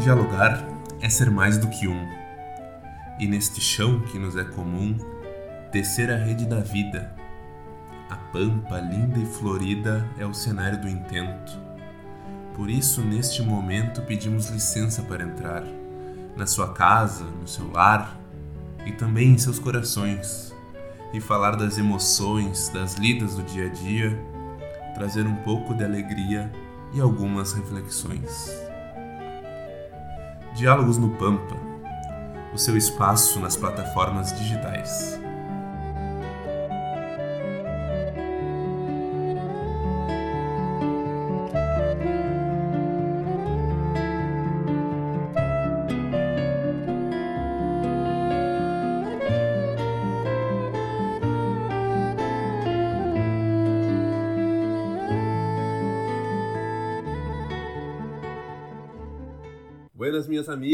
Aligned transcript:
Dialogar 0.00 0.66
é 1.02 1.10
ser 1.10 1.30
mais 1.30 1.58
do 1.58 1.68
que 1.68 1.86
um, 1.86 2.08
e 3.18 3.26
neste 3.26 3.60
chão 3.60 4.00
que 4.00 4.18
nos 4.18 4.34
é 4.34 4.44
comum, 4.44 4.96
tecer 5.70 6.10
a 6.10 6.16
rede 6.16 6.46
da 6.46 6.60
vida. 6.60 7.14
A 8.08 8.16
pampa 8.16 8.80
linda 8.80 9.18
e 9.18 9.26
florida 9.26 10.08
é 10.16 10.24
o 10.24 10.32
cenário 10.32 10.80
do 10.80 10.88
intento. 10.88 11.52
Por 12.54 12.70
isso, 12.70 13.02
neste 13.02 13.42
momento, 13.42 14.00
pedimos 14.00 14.48
licença 14.48 15.02
para 15.02 15.22
entrar 15.22 15.64
na 16.34 16.46
sua 16.46 16.72
casa, 16.72 17.24
no 17.24 17.46
seu 17.46 17.70
lar 17.70 18.18
e 18.86 18.92
também 18.92 19.32
em 19.32 19.38
seus 19.38 19.58
corações, 19.58 20.56
e 21.12 21.20
falar 21.20 21.56
das 21.56 21.76
emoções, 21.76 22.70
das 22.70 22.94
lidas 22.94 23.34
do 23.34 23.42
dia 23.42 23.66
a 23.66 23.68
dia, 23.68 24.18
trazer 24.94 25.26
um 25.26 25.36
pouco 25.36 25.74
de 25.74 25.84
alegria 25.84 26.50
e 26.94 27.00
algumas 27.02 27.52
reflexões. 27.52 28.69
Diálogos 30.60 30.98
no 30.98 31.08
Pampa, 31.16 31.56
o 32.52 32.58
seu 32.58 32.76
espaço 32.76 33.40
nas 33.40 33.56
plataformas 33.56 34.38
digitais. 34.38 35.18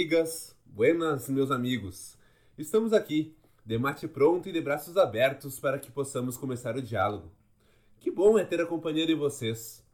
Amigas, 0.06 0.56
buenas, 0.64 1.28
meus 1.28 1.50
amigos. 1.50 2.16
Estamos 2.56 2.92
aqui, 2.92 3.36
de 3.64 3.76
mate 3.76 4.06
pronto 4.06 4.48
e 4.48 4.52
de 4.52 4.60
braços 4.60 4.96
abertos 4.96 5.58
para 5.58 5.80
que 5.80 5.90
possamos 5.90 6.36
começar 6.36 6.76
o 6.76 6.82
diálogo. 6.82 7.32
Que 7.98 8.08
bom 8.08 8.38
é 8.38 8.44
ter 8.44 8.60
a 8.60 8.66
companhia 8.66 9.04
de 9.04 9.16
vocês. 9.16 9.84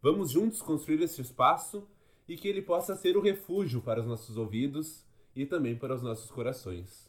Vamos 0.00 0.30
juntos 0.30 0.62
construir 0.62 1.02
este 1.02 1.20
espaço 1.20 1.86
e 2.26 2.34
que 2.34 2.48
ele 2.48 2.62
possa 2.62 2.96
ser 2.96 3.14
o 3.14 3.20
refúgio 3.20 3.82
para 3.82 4.00
os 4.00 4.06
nossos 4.06 4.38
ouvidos 4.38 5.04
e 5.36 5.44
também 5.44 5.76
para 5.76 5.94
os 5.94 6.02
nossos 6.02 6.30
corações. 6.30 7.06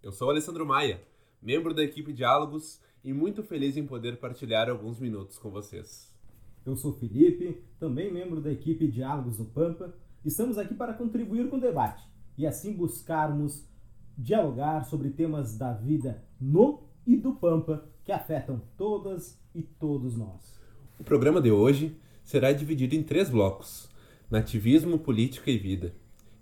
Eu 0.00 0.12
sou 0.12 0.30
Alessandro 0.30 0.64
Maia, 0.64 1.02
membro 1.42 1.74
da 1.74 1.82
equipe 1.82 2.12
Diálogos 2.12 2.80
e 3.02 3.12
muito 3.12 3.42
feliz 3.42 3.76
em 3.76 3.84
poder 3.84 4.18
partilhar 4.18 4.70
alguns 4.70 5.00
minutos 5.00 5.36
com 5.36 5.50
vocês. 5.50 6.14
Eu 6.64 6.76
sou 6.76 6.92
Felipe, 6.92 7.60
também 7.80 8.12
membro 8.12 8.40
da 8.40 8.52
equipe 8.52 8.86
Diálogos 8.86 9.36
no 9.36 9.46
Pampa 9.46 9.92
Estamos 10.24 10.58
aqui 10.58 10.74
para 10.74 10.94
contribuir 10.94 11.48
com 11.48 11.56
o 11.56 11.60
debate 11.60 12.02
e 12.36 12.46
assim 12.46 12.72
buscarmos 12.72 13.66
dialogar 14.16 14.84
sobre 14.84 15.10
temas 15.10 15.56
da 15.56 15.72
vida 15.72 16.22
no 16.40 16.82
e 17.06 17.16
do 17.16 17.34
Pampa 17.34 17.88
que 18.04 18.12
afetam 18.12 18.60
todas 18.76 19.40
e 19.54 19.62
todos 19.62 20.16
nós. 20.16 20.60
O 20.98 21.04
programa 21.04 21.40
de 21.40 21.50
hoje 21.50 21.96
será 22.22 22.52
dividido 22.52 22.94
em 22.94 23.02
três 23.02 23.30
blocos: 23.30 23.88
Nativismo, 24.30 24.98
Política 24.98 25.50
e 25.50 25.58
Vida 25.58 25.94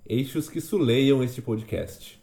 eixos 0.08 0.48
que 0.48 0.58
suleiam 0.58 1.22
este 1.22 1.42
podcast. 1.42 2.18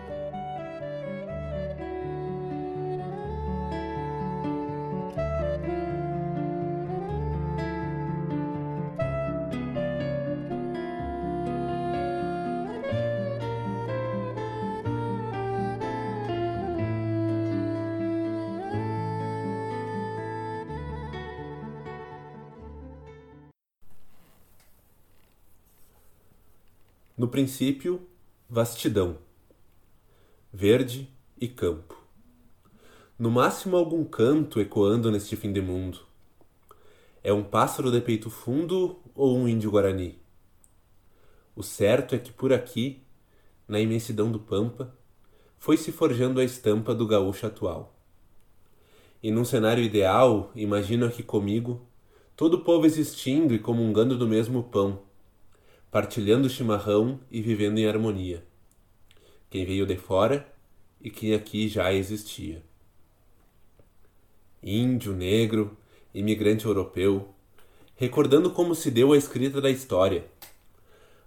Princípio, 27.35 28.01
vastidão, 28.49 29.17
verde 30.53 31.09
e 31.37 31.49
campo. 31.49 32.01
No 33.19 33.29
máximo 33.29 33.75
algum 33.75 34.05
canto 34.05 34.61
ecoando 34.61 35.11
neste 35.11 35.35
fim 35.35 35.51
de 35.51 35.59
mundo. 35.59 35.99
É 37.21 37.33
um 37.33 37.43
pássaro 37.43 37.91
de 37.91 37.99
peito 37.99 38.29
fundo 38.29 38.99
ou 39.13 39.37
um 39.37 39.49
índio 39.49 39.69
guarani? 39.69 40.17
O 41.53 41.61
certo 41.61 42.15
é 42.15 42.17
que 42.17 42.31
por 42.31 42.53
aqui, 42.53 43.01
na 43.67 43.81
imensidão 43.81 44.31
do 44.31 44.39
pampa, 44.39 44.95
foi 45.59 45.75
se 45.75 45.91
forjando 45.91 46.39
a 46.39 46.43
estampa 46.45 46.95
do 46.95 47.05
gaúcho 47.05 47.47
atual. 47.47 47.99
E 49.21 49.29
num 49.29 49.43
cenário 49.43 49.83
ideal, 49.83 50.53
imagino 50.55 51.05
aqui 51.05 51.21
comigo, 51.21 51.85
todo 52.33 52.53
o 52.53 52.63
povo 52.63 52.85
existindo 52.85 53.53
e 53.53 53.59
comungando 53.59 54.17
do 54.17 54.25
mesmo 54.25 54.63
pão, 54.63 55.01
partilhando 55.95 56.47
o 56.47 56.49
chimarrão 56.49 57.21
e 57.31 57.41
vivendo 57.41 57.77
em 57.77 57.87
harmonia. 57.87 58.43
Quem 59.49 59.65
veio 59.65 59.85
de 59.85 59.95
fora 59.95 60.45
e 60.99 61.09
quem 61.09 61.33
aqui 61.33 61.69
já 61.69 61.93
existia. 61.93 62.61
Índio, 64.61 65.13
negro, 65.13 65.77
imigrante 66.13 66.65
europeu, 66.65 67.33
recordando 67.95 68.51
como 68.51 68.75
se 68.75 68.91
deu 68.91 69.13
a 69.13 69.17
escrita 69.17 69.61
da 69.61 69.69
história. 69.69 70.25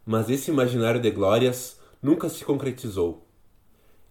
Mas 0.04 0.28
esse 0.28 0.50
imaginário 0.50 1.00
de 1.00 1.10
glórias 1.12 1.80
nunca 2.02 2.28
se 2.28 2.44
concretizou, 2.44 3.26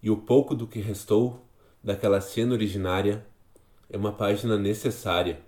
e 0.02 0.10
o 0.10 0.18
pouco 0.18 0.56
do 0.56 0.66
que 0.66 0.80
restou 0.80 1.46
daquela 1.84 2.20
cena 2.20 2.54
originária 2.54 3.24
é 3.88 3.96
uma 3.96 4.12
página 4.12 4.58
necessária 4.58 5.40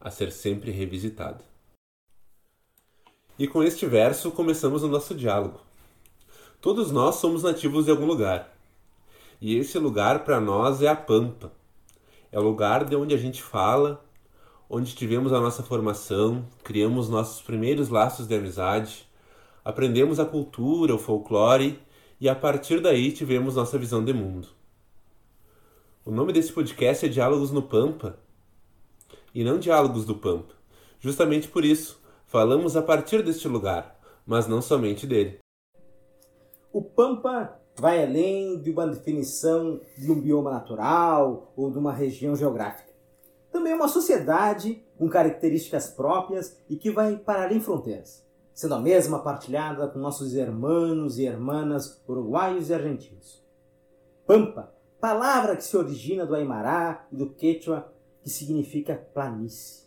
a 0.00 0.08
ser 0.08 0.30
sempre 0.30 0.70
revisitada. 0.70 1.55
E 3.38 3.46
com 3.46 3.62
este 3.62 3.84
verso 3.84 4.30
começamos 4.30 4.82
o 4.82 4.88
nosso 4.88 5.14
diálogo. 5.14 5.60
Todos 6.58 6.90
nós 6.90 7.16
somos 7.16 7.42
nativos 7.42 7.84
de 7.84 7.90
algum 7.90 8.06
lugar. 8.06 8.56
E 9.40 9.56
esse 9.56 9.78
lugar 9.78 10.24
para 10.24 10.40
nós 10.40 10.80
é 10.80 10.88
a 10.88 10.96
Pampa. 10.96 11.52
É 12.32 12.38
o 12.40 12.42
lugar 12.42 12.84
de 12.86 12.96
onde 12.96 13.14
a 13.14 13.18
gente 13.18 13.42
fala, 13.42 14.02
onde 14.70 14.94
tivemos 14.94 15.34
a 15.34 15.40
nossa 15.40 15.62
formação, 15.62 16.46
criamos 16.64 17.10
nossos 17.10 17.42
primeiros 17.42 17.90
laços 17.90 18.26
de 18.26 18.34
amizade, 18.34 19.06
aprendemos 19.62 20.18
a 20.18 20.24
cultura, 20.24 20.94
o 20.94 20.98
folclore 20.98 21.78
e 22.18 22.30
a 22.30 22.34
partir 22.34 22.80
daí 22.80 23.12
tivemos 23.12 23.56
nossa 23.56 23.78
visão 23.78 24.02
de 24.02 24.14
mundo. 24.14 24.48
O 26.06 26.10
nome 26.10 26.32
desse 26.32 26.52
podcast 26.52 27.04
é 27.04 27.08
Diálogos 27.08 27.50
no 27.50 27.62
Pampa 27.62 28.18
e 29.34 29.44
não 29.44 29.58
Diálogos 29.58 30.06
do 30.06 30.14
Pampa. 30.14 30.54
Justamente 31.00 31.48
por 31.48 31.64
isso, 31.64 32.00
Falamos 32.36 32.76
a 32.76 32.82
partir 32.82 33.22
deste 33.22 33.48
lugar, 33.48 33.98
mas 34.26 34.46
não 34.46 34.60
somente 34.60 35.06
dele. 35.06 35.38
O 36.70 36.82
Pampa 36.82 37.58
vai 37.74 38.04
além 38.04 38.60
de 38.60 38.70
uma 38.70 38.86
definição 38.86 39.80
de 39.96 40.12
um 40.12 40.20
bioma 40.20 40.50
natural 40.50 41.50
ou 41.56 41.70
de 41.70 41.78
uma 41.78 41.94
região 41.94 42.36
geográfica. 42.36 42.92
Também 43.50 43.72
é 43.72 43.74
uma 43.74 43.88
sociedade 43.88 44.84
com 44.98 45.08
características 45.08 45.88
próprias 45.88 46.62
e 46.68 46.76
que 46.76 46.90
vai 46.90 47.16
para 47.16 47.44
além 47.44 47.58
fronteiras, 47.58 48.22
sendo 48.52 48.74
a 48.74 48.80
mesma 48.80 49.20
partilhada 49.20 49.88
com 49.88 49.98
nossos 49.98 50.34
irmãos 50.34 51.16
e 51.16 51.24
irmãs 51.24 52.04
uruguaios 52.06 52.68
e 52.68 52.74
argentinos. 52.74 53.42
Pampa, 54.26 54.74
palavra 55.00 55.56
que 55.56 55.64
se 55.64 55.74
origina 55.74 56.26
do 56.26 56.34
Aymara 56.34 57.06
e 57.10 57.16
do 57.16 57.30
Quechua, 57.30 57.90
que 58.22 58.28
significa 58.28 58.94
planície. 59.14 59.86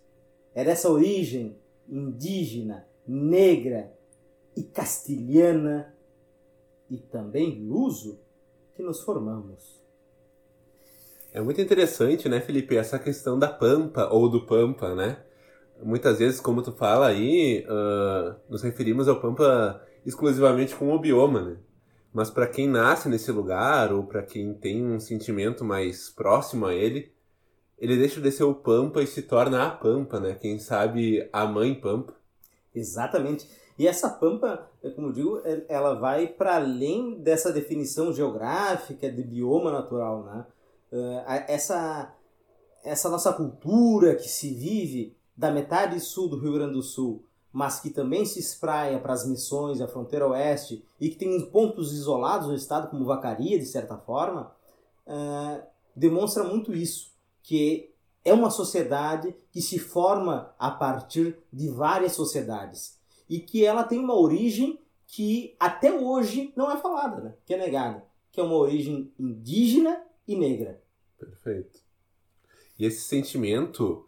É 0.55 0.63
dessa 0.63 0.89
origem 0.89 1.55
indígena, 1.89 2.87
negra 3.07 3.91
e 4.55 4.63
castilhana 4.63 5.93
e 6.89 6.97
também 6.97 7.67
luso 7.67 8.19
que 8.75 8.83
nos 8.83 9.01
formamos. 9.01 9.79
É 11.31 11.41
muito 11.41 11.61
interessante, 11.61 12.27
né, 12.27 12.41
Felipe, 12.41 12.75
essa 12.75 12.97
questão 12.97 13.37
da 13.37 13.47
pampa 13.47 14.09
ou 14.11 14.29
do 14.29 14.45
pampa, 14.45 14.95
né? 14.95 15.23
Muitas 15.81 16.19
vezes, 16.19 16.41
como 16.41 16.61
tu 16.61 16.71
fala 16.71 17.07
aí, 17.07 17.65
uh, 17.65 18.35
nos 18.49 18.63
referimos 18.63 19.07
ao 19.07 19.21
pampa 19.21 19.81
exclusivamente 20.05 20.75
como 20.75 20.93
o 20.93 20.99
bioma, 20.99 21.41
né? 21.41 21.57
Mas 22.11 22.31
para 22.31 22.47
quem 22.47 22.67
nasce 22.67 23.07
nesse 23.07 23.31
lugar 23.31 23.93
ou 23.93 24.03
para 24.03 24.23
quem 24.23 24.53
tem 24.55 24.83
um 24.83 24.99
sentimento 24.99 25.63
mais 25.63 26.09
próximo 26.09 26.65
a 26.65 26.73
ele, 26.73 27.13
ele 27.79 27.97
deixa 27.97 28.19
de 28.21 28.31
ser 28.31 28.43
o 28.43 28.53
Pampa 28.53 29.01
e 29.01 29.07
se 29.07 29.21
torna 29.21 29.65
a 29.65 29.71
Pampa, 29.71 30.19
né? 30.19 30.35
Quem 30.35 30.59
sabe 30.59 31.27
a 31.31 31.45
mãe 31.45 31.73
Pampa. 31.73 32.13
Exatamente. 32.73 33.49
E 33.77 33.87
essa 33.87 34.09
Pampa, 34.09 34.69
como 34.95 35.07
eu 35.07 35.13
digo, 35.13 35.41
é, 35.43 35.63
ela 35.69 35.95
vai 35.95 36.27
para 36.27 36.55
além 36.55 37.19
dessa 37.21 37.51
definição 37.51 38.13
geográfica 38.13 39.09
de 39.09 39.23
bioma 39.23 39.71
natural, 39.71 40.23
né? 40.23 40.45
Eh, 40.91 41.45
essa, 41.47 42.13
essa 42.83 43.09
nossa 43.09 43.31
cultura 43.31 44.15
que 44.15 44.27
se 44.27 44.53
vive 44.53 45.15
da 45.37 45.51
metade 45.51 45.99
sul 45.99 46.27
do 46.27 46.39
Rio 46.39 46.53
Grande 46.53 46.73
do 46.73 46.81
Sul 46.81 47.23
mas 47.51 47.79
que 47.79 47.89
também 47.89 48.25
se 48.25 48.39
espraia 48.39 48.99
para 48.99 49.13
as 49.13 49.27
missões, 49.27 49.81
a 49.81 49.87
fronteira 49.87 50.27
oeste, 50.27 50.85
e 50.99 51.09
que 51.09 51.15
tem 51.15 51.49
pontos 51.49 51.93
isolados 51.93 52.47
no 52.47 52.53
estado, 52.53 52.89
como 52.89 53.05
Vacaria, 53.05 53.57
de 53.57 53.65
certa 53.65 53.97
forma, 53.97 54.51
demonstra 55.95 56.43
muito 56.43 56.73
isso, 56.73 57.11
que 57.43 57.89
é 58.23 58.33
uma 58.33 58.49
sociedade 58.49 59.35
que 59.51 59.61
se 59.61 59.79
forma 59.79 60.53
a 60.59 60.69
partir 60.71 61.37
de 61.51 61.69
várias 61.69 62.13
sociedades 62.13 62.99
e 63.29 63.39
que 63.39 63.65
ela 63.65 63.83
tem 63.83 63.99
uma 63.99 64.17
origem 64.17 64.79
que 65.07 65.55
até 65.59 65.91
hoje 65.91 66.53
não 66.55 66.71
é 66.71 66.77
falada, 66.77 67.21
né? 67.21 67.33
que 67.45 67.53
é 67.53 67.57
negada, 67.57 68.03
que 68.31 68.39
é 68.39 68.43
uma 68.43 68.55
origem 68.55 69.11
indígena 69.17 70.03
e 70.27 70.35
negra. 70.35 70.81
Perfeito. 71.17 71.79
E 72.77 72.85
esse 72.85 73.01
sentimento, 73.01 74.07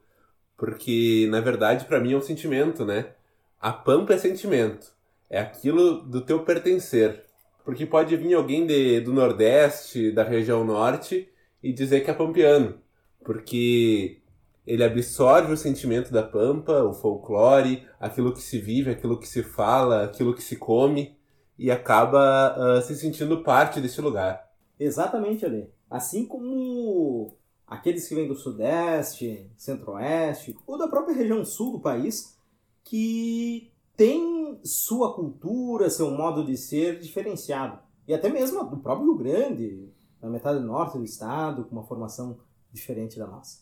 porque 0.56 1.27
na 1.30 1.42
verdade 1.42 1.86
para 1.86 2.00
mim 2.00 2.13
é 2.13 2.18
um 2.18 2.22
sentimento, 2.22 2.86
né? 2.86 3.13
A 3.60 3.72
pampa 3.72 4.13
é 4.13 4.18
sentimento, 4.18 4.94
é 5.30 5.39
aquilo 5.39 6.01
do 6.01 6.22
teu 6.22 6.44
pertencer. 6.44 7.25
Porque 7.63 7.86
pode 7.86 8.16
vir 8.18 8.34
alguém 8.34 8.66
de, 8.66 9.01
do 9.01 9.13
Nordeste, 9.13 10.12
da 10.12 10.24
região 10.24 10.66
Norte, 10.66 11.30
e 11.62 11.72
dizer 11.72 12.04
que 12.04 12.10
é 12.10 12.13
pampiano. 12.13 12.81
Porque 13.24 14.22
ele 14.66 14.84
absorve 14.84 15.54
o 15.54 15.58
sentimento 15.58 16.12
da 16.12 16.24
pampa, 16.24 16.84
o 16.84 16.94
folclore, 16.94 17.88
aquilo 18.00 18.34
que 18.34 18.42
se 18.42 18.60
vive, 18.60 18.92
aquilo 18.92 19.20
que 19.20 19.28
se 19.28 19.44
fala, 19.44 20.04
aquilo 20.04 20.34
que 20.34 20.42
se 20.42 20.56
come, 20.56 21.18
e 21.58 21.70
acaba 21.70 22.56
uh, 22.58 22.82
se 22.82 22.96
sentindo 22.96 23.44
parte 23.44 23.82
desse 23.82 24.02
lugar. 24.02 24.50
Exatamente, 24.80 25.46
Ali. 25.46 25.70
Assim 25.90 26.26
como 26.26 27.36
aqueles 27.68 28.08
que 28.08 28.16
vêm 28.16 28.28
do 28.28 28.36
Sudeste, 28.36 29.50
Centro-Oeste, 29.58 30.58
ou 30.66 30.78
da 30.78 30.88
própria 30.88 31.16
região 31.16 31.44
sul 31.44 31.74
do 31.74 31.80
país, 31.80 32.38
que 32.84 33.72
tem 33.96 34.60
sua 34.64 35.14
cultura, 35.14 35.90
seu 35.90 36.12
modo 36.12 36.44
de 36.44 36.58
ser 36.58 37.00
diferenciado. 37.00 37.80
E 38.08 38.14
até 38.14 38.30
mesmo 38.30 38.64
do 38.64 38.78
próprio 38.78 39.08
Rio 39.08 39.18
Grande, 39.18 39.90
na 40.22 40.30
metade 40.30 40.60
norte 40.60 40.98
do 40.98 41.04
estado, 41.04 41.66
com 41.66 41.76
uma 41.76 41.86
formação 41.86 42.40
diferente 42.72 43.18
da 43.18 43.28
nossa. 43.28 43.60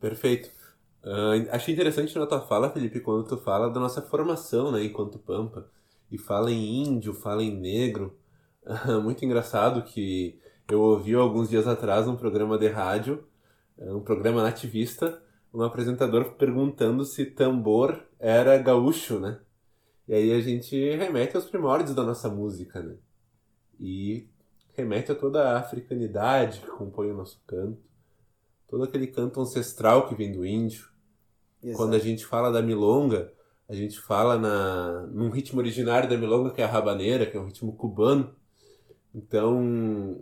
Perfeito. 0.00 0.50
Uh, 1.02 1.48
achei 1.50 1.74
interessante 1.74 2.18
na 2.18 2.26
tua 2.26 2.40
fala, 2.40 2.70
Felipe, 2.70 3.00
quando 3.00 3.28
tu 3.28 3.36
fala 3.36 3.70
da 3.70 3.78
nossa 3.78 4.00
formação, 4.02 4.72
né, 4.72 4.84
enquanto 4.84 5.18
Pampa, 5.18 5.68
e 6.10 6.16
fala 6.16 6.50
em 6.50 6.82
índio, 6.84 7.12
fala 7.12 7.42
em 7.42 7.54
negro. 7.54 8.18
Uh, 8.64 9.00
muito 9.02 9.24
engraçado 9.24 9.82
que 9.82 10.38
eu 10.68 10.80
ouvi 10.80 11.14
alguns 11.14 11.50
dias 11.50 11.66
atrás 11.66 12.08
um 12.08 12.16
programa 12.16 12.58
de 12.58 12.68
rádio, 12.68 13.26
um 13.78 14.00
programa 14.00 14.42
nativista, 14.42 15.22
um 15.52 15.62
apresentador 15.62 16.32
perguntando 16.34 17.04
se 17.04 17.26
tambor 17.26 18.02
era 18.18 18.56
gaúcho, 18.56 19.18
né? 19.18 19.40
E 20.06 20.14
aí 20.14 20.32
a 20.32 20.40
gente 20.40 20.76
remete 20.96 21.36
aos 21.36 21.46
primórdios 21.46 21.94
da 21.94 22.02
nossa 22.02 22.28
música, 22.28 22.82
né? 22.82 22.96
E 23.80 24.28
remete 24.74 25.12
a 25.12 25.14
toda 25.14 25.50
a 25.50 25.58
africanidade 25.58 26.60
que 26.60 26.66
compõe 26.66 27.10
o 27.10 27.16
nosso 27.16 27.42
canto, 27.46 27.80
todo 28.68 28.84
aquele 28.84 29.06
canto 29.06 29.40
ancestral 29.40 30.08
que 30.08 30.14
vem 30.14 30.32
do 30.32 30.44
índio. 30.44 30.88
Exato. 31.62 31.76
Quando 31.76 31.94
a 31.94 31.98
gente 31.98 32.26
fala 32.26 32.50
da 32.50 32.60
milonga, 32.60 33.32
a 33.68 33.74
gente 33.74 33.98
fala 33.98 34.38
na, 34.38 35.06
num 35.12 35.30
ritmo 35.30 35.60
originário 35.60 36.08
da 36.08 36.16
milonga, 36.16 36.50
que 36.50 36.60
é 36.60 36.64
a 36.64 36.68
rabaneira, 36.68 37.26
que 37.26 37.36
é 37.36 37.40
um 37.40 37.46
ritmo 37.46 37.74
cubano. 37.74 38.34
Então, 39.14 40.20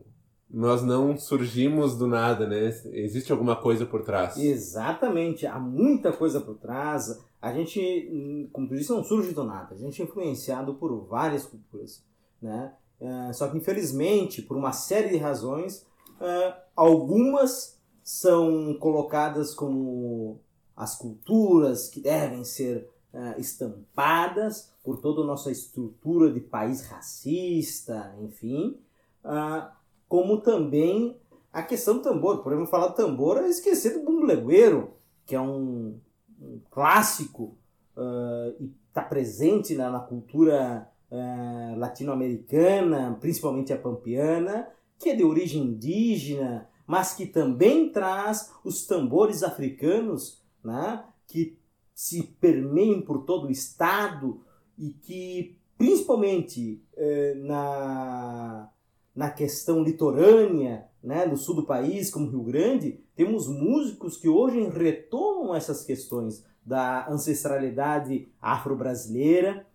nós 0.48 0.82
não 0.82 1.16
surgimos 1.16 1.96
do 1.96 2.06
nada, 2.06 2.46
né? 2.46 2.68
Existe 2.92 3.32
alguma 3.32 3.56
coisa 3.56 3.86
por 3.86 4.02
trás. 4.02 4.36
Exatamente, 4.36 5.46
há 5.46 5.58
muita 5.58 6.12
coisa 6.12 6.40
por 6.40 6.56
trás. 6.58 7.18
A 7.40 7.52
gente, 7.52 8.48
como 8.52 8.68
tu 8.68 8.76
disse, 8.76 8.90
não 8.90 9.02
surge 9.02 9.32
do 9.32 9.44
nada. 9.44 9.74
A 9.74 9.78
gente 9.78 10.00
é 10.00 10.04
influenciado 10.04 10.74
por 10.74 10.94
várias 11.06 11.46
culturas, 11.46 12.04
né? 12.40 12.74
Uh, 13.00 13.34
só 13.34 13.48
que, 13.48 13.56
infelizmente, 13.56 14.42
por 14.42 14.56
uma 14.56 14.72
série 14.72 15.08
de 15.08 15.16
razões, 15.16 15.84
uh, 16.20 16.54
algumas 16.76 17.81
são 18.02 18.74
colocadas 18.74 19.54
como 19.54 20.40
as 20.76 20.96
culturas 20.96 21.88
que 21.88 22.00
devem 22.00 22.44
ser 22.44 22.88
uh, 23.12 23.38
estampadas 23.38 24.72
por 24.82 25.00
toda 25.00 25.22
a 25.22 25.26
nossa 25.26 25.50
estrutura 25.50 26.32
de 26.32 26.40
país 26.40 26.82
racista, 26.86 28.14
enfim. 28.20 28.78
Uh, 29.24 29.70
como 30.08 30.40
também 30.40 31.16
a 31.52 31.62
questão 31.62 31.98
do 31.98 32.02
tambor. 32.02 32.42
Exemplo, 32.46 32.66
falar 32.66 32.88
do 32.88 32.94
tambor 32.94 33.38
é 33.38 33.48
esquecer 33.48 33.98
do 33.98 34.04
bumbo 34.04 34.24
legueiro, 34.24 34.94
que 35.26 35.34
é 35.34 35.40
um, 35.40 35.98
um 36.40 36.60
clássico 36.70 37.56
uh, 37.96 38.54
e 38.58 38.72
está 38.88 39.02
presente 39.02 39.74
na, 39.74 39.90
na 39.90 40.00
cultura 40.00 40.88
uh, 41.10 41.78
latino-americana, 41.78 43.16
principalmente 43.20 43.72
a 43.72 43.78
pampiana, 43.78 44.68
que 44.98 45.10
é 45.10 45.16
de 45.16 45.24
origem 45.24 45.62
indígena, 45.62 46.68
mas 46.86 47.14
que 47.14 47.26
também 47.26 47.90
traz 47.90 48.52
os 48.64 48.86
tambores 48.86 49.42
africanos, 49.42 50.42
né, 50.62 51.04
que 51.26 51.58
se 51.94 52.22
permeiam 52.40 53.02
por 53.02 53.24
todo 53.24 53.46
o 53.46 53.50
estado 53.50 54.40
e 54.78 54.90
que, 54.90 55.56
principalmente 55.76 56.82
uh, 56.94 57.46
na 57.46 58.70
na 59.14 59.30
questão 59.30 59.82
litorânea, 59.82 60.86
né, 61.02 61.26
no 61.26 61.36
sul 61.36 61.56
do 61.56 61.66
país, 61.66 62.10
como 62.10 62.30
Rio 62.30 62.42
Grande, 62.42 63.00
temos 63.14 63.46
músicos 63.46 64.16
que 64.16 64.28
hoje 64.28 64.60
retomam 64.68 65.54
essas 65.54 65.84
questões 65.84 66.44
da 66.64 67.08
ancestralidade 67.10 68.28
afro-brasileira, 68.40 69.66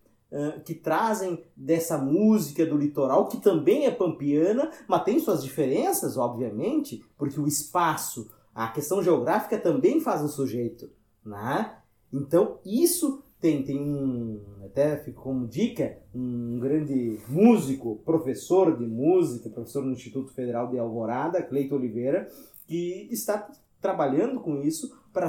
que 0.64 0.74
trazem 0.74 1.42
dessa 1.56 1.96
música 1.96 2.66
do 2.66 2.76
litoral, 2.76 3.28
que 3.28 3.38
também 3.38 3.86
é 3.86 3.90
pampiana, 3.90 4.70
mas 4.86 5.04
tem 5.04 5.18
suas 5.18 5.42
diferenças, 5.42 6.16
obviamente, 6.16 7.02
porque 7.16 7.40
o 7.40 7.46
espaço, 7.46 8.30
a 8.54 8.68
questão 8.68 9.02
geográfica 9.02 9.58
também 9.58 10.00
faz 10.00 10.22
o 10.22 10.28
sujeito. 10.28 10.90
Né? 11.24 11.74
Então, 12.12 12.58
isso 12.64 13.22
tem, 13.40 13.62
tem 13.62 13.80
um, 13.80 14.40
até 14.64 14.96
fico 14.98 15.22
como 15.22 15.46
dica, 15.46 15.98
um 16.14 16.58
grande 16.58 17.18
músico, 17.28 17.96
professor 18.04 18.76
de 18.76 18.86
música, 18.86 19.48
professor 19.48 19.84
no 19.84 19.92
Instituto 19.92 20.32
Federal 20.32 20.68
de 20.68 20.78
Alvorada, 20.78 21.42
Cleito 21.42 21.74
Oliveira, 21.74 22.28
que 22.66 23.08
está 23.10 23.50
trabalhando 23.80 24.40
com 24.40 24.60
isso 24.62 24.94
para 25.12 25.28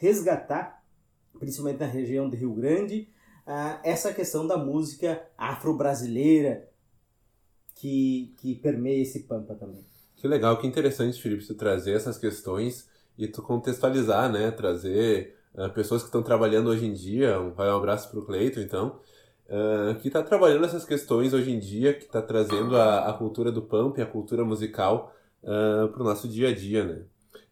resgatar, 0.00 0.82
principalmente 1.38 1.80
na 1.80 1.86
região 1.86 2.28
de 2.28 2.36
Rio 2.36 2.54
Grande, 2.54 3.08
essa 3.82 4.12
questão 4.12 4.46
da 4.46 4.56
música 4.56 5.22
afro-brasileira 5.36 6.68
que, 7.74 8.34
que 8.38 8.54
permeia 8.54 9.02
esse 9.02 9.24
pampa 9.24 9.54
também. 9.54 9.84
Que 10.16 10.28
legal, 10.28 10.56
que 10.56 10.66
interessante, 10.66 11.20
Felipe, 11.20 11.44
tu 11.44 11.54
trazer 11.54 11.94
essas 11.94 12.16
questões 12.16 12.88
e 13.18 13.26
tu 13.26 13.42
contextualizar, 13.42 14.30
né? 14.30 14.52
Trazer 14.52 15.36
uh, 15.54 15.68
pessoas 15.70 16.02
que 16.02 16.08
estão 16.08 16.22
trabalhando 16.22 16.68
hoje 16.70 16.86
em 16.86 16.92
dia, 16.92 17.40
um, 17.40 17.52
vai 17.52 17.68
um 17.68 17.76
abraço 17.76 18.08
para 18.08 18.20
o 18.20 18.24
Cleito, 18.24 18.60
então, 18.60 19.00
uh, 19.48 19.96
que 19.96 20.06
está 20.06 20.22
trabalhando 20.22 20.64
essas 20.64 20.84
questões 20.84 21.32
hoje 21.32 21.50
em 21.50 21.58
dia, 21.58 21.92
que 21.92 22.04
está 22.04 22.22
trazendo 22.22 22.76
a, 22.76 23.10
a 23.10 23.12
cultura 23.14 23.50
do 23.50 23.62
pump, 23.62 24.00
a 24.00 24.06
cultura 24.06 24.44
musical 24.44 25.12
uh, 25.42 25.88
para 25.88 26.02
o 26.02 26.04
nosso 26.04 26.28
dia 26.28 26.50
a 26.50 26.54
dia, 26.54 26.84
né? 26.84 27.02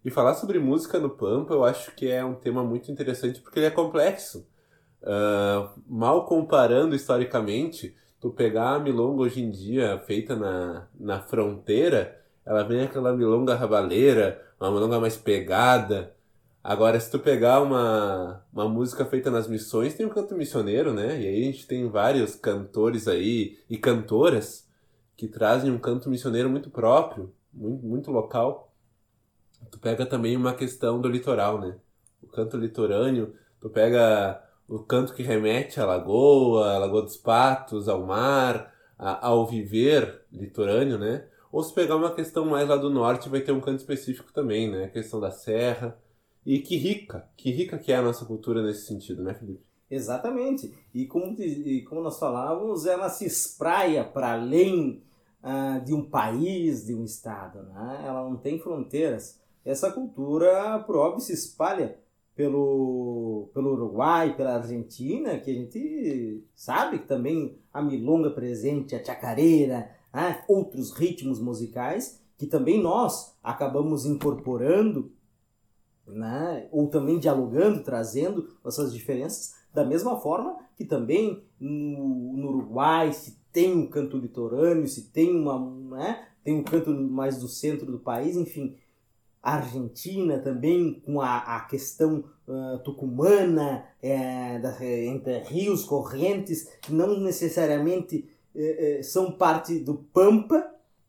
E 0.04 0.11
falar 0.11 0.35
sobre 0.35 0.59
música 0.59 0.99
no 0.99 1.11
Pampa 1.11 1.52
eu 1.52 1.62
acho 1.62 1.94
que 1.94 2.09
é 2.09 2.25
um 2.25 2.35
tema 2.35 2.64
muito 2.64 2.90
interessante 2.90 3.40
porque 3.40 3.59
ele 3.59 3.66
é 3.66 3.70
complexo. 3.70 4.47
Uh, 5.02 5.69
mal 5.88 6.26
comparando 6.26 6.95
historicamente, 6.95 7.95
tu 8.21 8.30
pegar 8.30 8.75
a 8.75 8.78
milonga 8.78 9.23
hoje 9.23 9.42
em 9.42 9.50
dia 9.50 9.99
feita 10.07 10.37
na, 10.37 10.87
na 10.99 11.21
fronteira, 11.21 12.21
ela 12.45 12.62
vem 12.62 12.83
aquela 12.83 13.14
milonga 13.14 13.54
rabaleira, 13.54 14.42
uma 14.61 14.71
milonga 14.71 15.00
mais 15.00 15.16
pegada, 15.16 16.14
Agora, 16.62 17.00
se 17.00 17.11
tu 17.11 17.19
pegar 17.19 17.62
uma, 17.62 18.45
uma 18.52 18.69
música 18.69 19.07
feita 19.07 19.30
nas 19.30 19.49
missões, 19.49 19.95
tem 19.95 20.04
o 20.04 20.11
um 20.11 20.12
canto 20.12 20.35
missioneiro, 20.35 20.92
né? 20.92 21.19
E 21.19 21.26
aí 21.26 21.42
a 21.42 21.52
gente 21.52 21.66
tem 21.66 21.88
vários 21.88 22.35
cantores 22.37 23.09
aí 23.09 23.59
e 23.69 23.78
cantoras 23.78 24.69
que 25.16 25.26
trazem 25.26 25.71
um 25.71 25.78
canto 25.78 26.11
missioneiro 26.11 26.50
muito 26.50 26.69
próprio, 26.69 27.33
muito, 27.52 27.87
muito 27.87 28.11
local. 28.11 28.75
Tu 29.71 29.78
pega 29.78 30.04
também 30.04 30.37
uma 30.37 30.52
questão 30.52 31.00
do 31.00 31.09
litoral, 31.09 31.59
né? 31.59 31.76
O 32.23 32.26
canto 32.26 32.59
litorâneo, 32.59 33.35
tu 33.59 33.71
pega 33.71 34.42
o 34.70 34.78
canto 34.78 35.12
que 35.12 35.22
remete 35.22 35.80
à 35.80 35.84
lagoa, 35.84 36.74
à 36.74 36.78
Lagoa 36.78 37.02
dos 37.02 37.16
Patos, 37.16 37.88
ao 37.88 38.06
mar, 38.06 38.72
a, 38.96 39.26
ao 39.26 39.44
viver 39.44 40.22
litorâneo, 40.32 40.96
né? 40.96 41.26
Ou 41.50 41.60
se 41.64 41.74
pegar 41.74 41.96
uma 41.96 42.14
questão 42.14 42.46
mais 42.46 42.68
lá 42.68 42.76
do 42.76 42.88
norte, 42.88 43.28
vai 43.28 43.40
ter 43.40 43.50
um 43.50 43.60
canto 43.60 43.80
específico 43.80 44.32
também, 44.32 44.70
né? 44.70 44.84
A 44.84 44.88
questão 44.88 45.18
da 45.18 45.32
serra. 45.32 45.98
E 46.46 46.60
que 46.60 46.76
rica, 46.76 47.28
que 47.36 47.50
rica 47.50 47.78
que 47.78 47.90
é 47.90 47.96
a 47.96 48.02
nossa 48.02 48.24
cultura 48.24 48.62
nesse 48.62 48.86
sentido, 48.86 49.24
né, 49.24 49.34
Felipe? 49.34 49.60
Exatamente. 49.90 50.72
E 50.94 51.04
como, 51.04 51.34
e 51.42 51.82
como 51.82 52.00
nós 52.00 52.20
falávamos, 52.20 52.86
ela 52.86 53.08
se 53.08 53.26
espraia 53.26 54.04
para 54.04 54.34
além 54.34 55.02
uh, 55.42 55.84
de 55.84 55.92
um 55.92 56.08
país, 56.08 56.86
de 56.86 56.94
um 56.94 57.04
estado. 57.04 57.64
Né? 57.64 58.04
Ela 58.06 58.22
não 58.22 58.36
tem 58.36 58.60
fronteiras. 58.60 59.40
Essa 59.64 59.90
cultura, 59.90 60.78
por 60.86 60.94
óbvio, 60.94 61.20
se 61.20 61.32
espalha 61.32 61.98
pelo, 62.40 63.50
pelo 63.52 63.73
Uruguai, 63.73 64.35
pela 64.35 64.56
Argentina, 64.56 65.38
que 65.38 65.50
a 65.50 65.54
gente 65.54 66.42
sabe 66.54 67.00
que 67.00 67.06
também 67.06 67.59
a 67.70 67.82
milonga 67.82 68.30
presente, 68.30 68.94
a 68.94 69.04
chacareira, 69.04 69.90
né? 70.11 70.42
outros 70.49 70.90
ritmos 70.90 71.38
musicais 71.38 72.18
que 72.38 72.47
também 72.47 72.82
nós 72.82 73.37
acabamos 73.44 74.06
incorporando, 74.06 75.12
né? 76.06 76.66
ou 76.73 76.88
também 76.88 77.18
dialogando, 77.18 77.85
trazendo 77.85 78.49
essas 78.64 78.90
diferenças, 78.90 79.56
da 79.75 79.85
mesma 79.85 80.18
forma 80.18 80.56
que 80.78 80.87
também 80.87 81.44
no, 81.61 82.32
no 82.38 82.49
Uruguai 82.49 83.12
se 83.12 83.38
tem 83.52 83.76
um 83.76 83.87
canto 83.87 84.16
litorâneo, 84.16 84.88
se 84.88 85.11
tem 85.11 85.37
uma, 85.37 85.61
né? 85.94 86.26
tem 86.42 86.54
um 86.54 86.64
canto 86.64 86.90
mais 86.90 87.38
do 87.38 87.49
centro 87.49 87.92
do 87.92 87.99
país, 87.99 88.35
enfim, 88.35 88.78
Argentina 89.42 90.38
também 90.38 91.00
com 91.00 91.20
a, 91.20 91.38
a 91.38 91.61
questão 91.61 92.25
uh, 92.47 92.78
tucumana 92.85 93.85
é, 94.02 94.61
entre 95.06 95.38
rios 95.44 95.85
correntes 95.85 96.68
que 96.82 96.92
não 96.92 97.18
necessariamente 97.20 98.28
eh, 98.54 99.00
são 99.02 99.32
parte 99.32 99.78
do 99.78 99.94
Pampa 99.94 100.56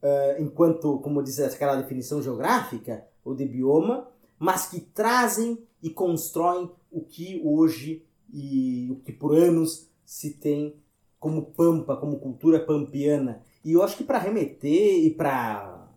uh, 0.01 0.41
enquanto 0.41 0.99
como 0.99 1.23
diz 1.23 1.39
aquela 1.39 1.75
definição 1.75 2.21
geográfica 2.21 3.05
ou 3.25 3.35
de 3.35 3.45
bioma 3.45 4.07
mas 4.37 4.69
que 4.69 4.79
trazem 4.79 5.57
e 5.83 5.89
constroem 5.89 6.71
o 6.91 7.01
que 7.01 7.41
hoje 7.43 8.05
e 8.33 8.89
o 8.91 8.95
que 8.97 9.11
por 9.11 9.35
anos 9.35 9.89
se 10.05 10.31
tem 10.31 10.75
como 11.19 11.45
pampa 11.51 11.95
como 11.95 12.19
cultura 12.19 12.59
pampiana. 12.59 13.43
E 13.63 13.73
eu 13.73 13.83
acho 13.83 13.95
que 13.95 14.03
para 14.03 14.17
remeter 14.17 15.05
e 15.05 15.11
para 15.11 15.87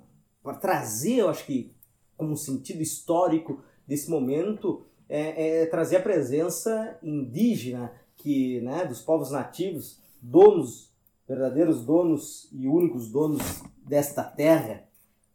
trazer 0.60 1.16
eu 1.16 1.30
acho 1.30 1.46
que 1.46 1.73
como 2.16 2.36
sentido 2.36 2.82
histórico 2.82 3.62
desse 3.86 4.10
momento 4.10 4.84
é, 5.08 5.62
é, 5.62 5.66
trazer 5.66 5.96
a 5.96 6.02
presença 6.02 6.98
indígena 7.02 7.92
que 8.16 8.60
né, 8.60 8.84
dos 8.86 9.00
povos 9.00 9.30
nativos, 9.30 10.00
donos, 10.20 10.90
verdadeiros 11.28 11.84
donos 11.84 12.48
e 12.52 12.66
únicos 12.66 13.10
donos 13.10 13.62
desta 13.86 14.22
terra, 14.22 14.84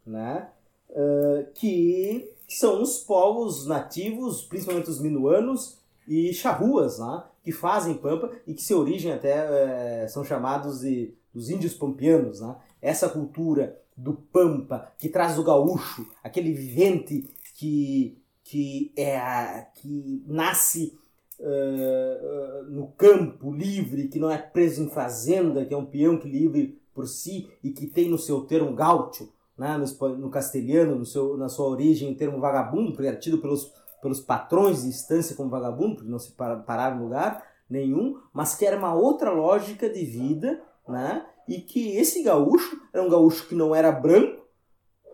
né, 0.06 0.50
uh, 0.90 1.52
que, 1.54 2.32
são 2.48 2.82
os 2.82 2.98
povos 2.98 3.68
nativos, 3.68 4.42
principalmente 4.42 4.90
os 4.90 5.00
minuanos 5.00 5.78
e 6.08 6.34
charruas, 6.34 6.98
né, 6.98 7.24
que 7.44 7.52
fazem 7.52 7.94
pampa 7.94 8.32
e 8.48 8.56
que 8.56 8.62
se 8.64 8.74
origem 8.74 9.12
até 9.12 10.04
é, 10.04 10.08
são 10.08 10.24
chamados 10.24 10.80
de 10.80 11.14
os 11.34 11.50
índios 11.50 11.74
pampianos, 11.74 12.42
né? 12.42 12.56
Essa 12.82 13.08
cultura 13.08 13.80
do 14.00 14.14
Pampa, 14.14 14.94
que 14.98 15.10
traz 15.10 15.38
o 15.38 15.44
gaúcho, 15.44 16.08
aquele 16.24 16.54
vivente 16.54 17.28
que, 17.56 18.18
que, 18.44 18.94
é, 18.96 19.68
que 19.76 20.24
nasce 20.26 20.98
uh, 21.40 22.64
no 22.70 22.88
campo 22.98 23.52
livre, 23.52 24.08
que 24.08 24.20
não 24.20 24.32
é 24.32 24.38
preso 24.38 24.82
em 24.82 24.90
fazenda, 24.90 25.66
que 25.66 25.74
é 25.74 25.78
um 25.78 25.86
peão 25.86 26.18
que 26.18 26.30
livre 26.30 26.80
por 26.94 27.08
si 27.08 27.50
e 27.62 27.72
que 27.72 27.88
tem 27.88 28.10
no 28.10 28.18
seu 28.18 28.42
termo 28.42 28.74
gaúcho, 28.74 29.30
né, 29.58 29.78
no, 29.78 30.18
no 30.18 30.30
castelhano, 30.30 30.96
no 30.96 31.06
seu, 31.06 31.36
na 31.36 31.50
sua 31.50 31.68
origem, 31.68 32.14
o 32.14 32.16
termo 32.16 32.40
vagabundo, 32.40 32.94
porque 32.94 33.08
era 33.08 33.18
tido 33.18 33.40
pelos, 33.40 33.74
pelos 34.02 34.22
patrões 34.22 34.84
de 34.84 34.88
instância 34.88 35.36
como 35.36 35.50
vagabundo, 35.50 35.96
porque 35.96 36.12
não 36.12 36.20
se 36.20 36.32
parava 36.32 36.96
em 36.96 37.02
lugar 37.02 37.46
nenhum, 37.70 38.18
mas 38.34 38.56
que 38.56 38.66
era 38.66 38.78
uma 38.78 38.94
outra 38.94 39.30
lógica 39.32 39.90
de 39.90 40.06
vida, 40.06 40.62
né, 40.88 41.26
e 41.50 41.62
que 41.62 41.98
esse 41.98 42.22
gaúcho 42.22 42.80
era 42.94 43.04
um 43.04 43.10
gaúcho 43.10 43.48
que 43.48 43.56
não 43.56 43.74
era 43.74 43.92
branco, 43.92 44.46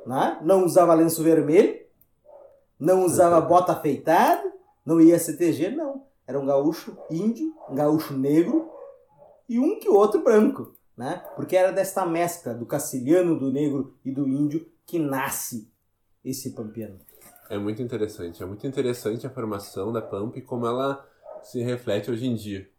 né? 0.06 0.38
não 0.44 0.66
usava 0.66 0.94
lenço 0.94 1.24
vermelho, 1.24 1.80
não 2.78 3.06
usava 3.06 3.40
bota 3.40 3.72
afeitada, 3.72 4.44
não 4.86 5.00
ia 5.00 5.18
CTG, 5.18 5.70
não. 5.70 6.04
Era 6.28 6.38
um 6.38 6.46
gaúcho 6.46 6.98
índio, 7.10 7.56
um 7.70 7.76
gaúcho 7.76 8.18
negro 8.18 8.70
e 9.48 9.58
um 9.58 9.80
que 9.80 9.88
outro 9.88 10.24
branco, 10.24 10.76
né? 10.98 11.24
Porque 11.36 11.56
era 11.56 11.72
desta 11.72 12.06
mescla 12.06 12.54
do 12.54 12.66
castilhano, 12.66 13.40
do 13.40 13.52
negro 13.52 13.98
e 14.04 14.12
do 14.12 14.28
índio 14.28 14.68
que 14.86 15.00
nasce 15.00 15.72
esse 16.24 16.52
pampiano. 16.52 17.00
É 17.50 17.58
muito 17.58 17.82
interessante, 17.82 18.44
é 18.44 18.46
muito 18.46 18.68
interessante 18.68 19.26
a 19.26 19.30
formação 19.30 19.94
da 19.94 20.02
Pampa 20.02 20.38
e 20.38 20.42
como 20.42 20.66
ela 20.66 21.08
se 21.44 21.62
reflete 21.62 22.12
hoje 22.12 22.26
em 22.26 22.36
dia. 22.36 22.70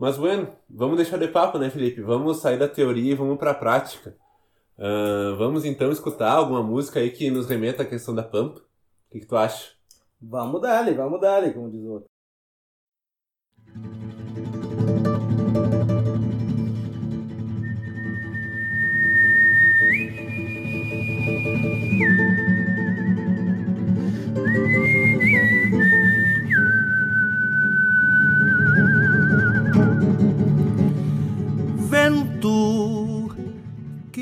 Mas, 0.00 0.16
bueno, 0.16 0.50
vamos 0.66 0.96
deixar 0.96 1.18
de 1.18 1.28
papo, 1.28 1.58
né, 1.58 1.68
Felipe? 1.68 2.00
Vamos 2.00 2.38
sair 2.38 2.58
da 2.58 2.66
teoria 2.66 3.12
e 3.12 3.14
vamos 3.14 3.36
para 3.36 3.50
a 3.50 3.54
prática. 3.54 4.16
Uh, 4.78 5.36
vamos 5.36 5.66
então 5.66 5.92
escutar 5.92 6.32
alguma 6.32 6.62
música 6.62 7.00
aí 7.00 7.10
que 7.10 7.30
nos 7.30 7.46
remeta 7.46 7.82
à 7.82 7.86
questão 7.86 8.14
da 8.14 8.22
pampa. 8.22 8.60
O 8.60 9.12
que, 9.12 9.20
que 9.20 9.26
tu 9.26 9.36
acha? 9.36 9.72
Vamos 10.18 10.62
dar 10.62 10.90
vamos 10.94 11.20
dar 11.20 11.52
como 11.52 11.70
diz 11.70 11.84
o 11.84 11.92
outro. 11.92 12.08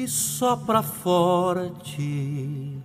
Sopra 0.08 0.82
forte, 0.82 2.82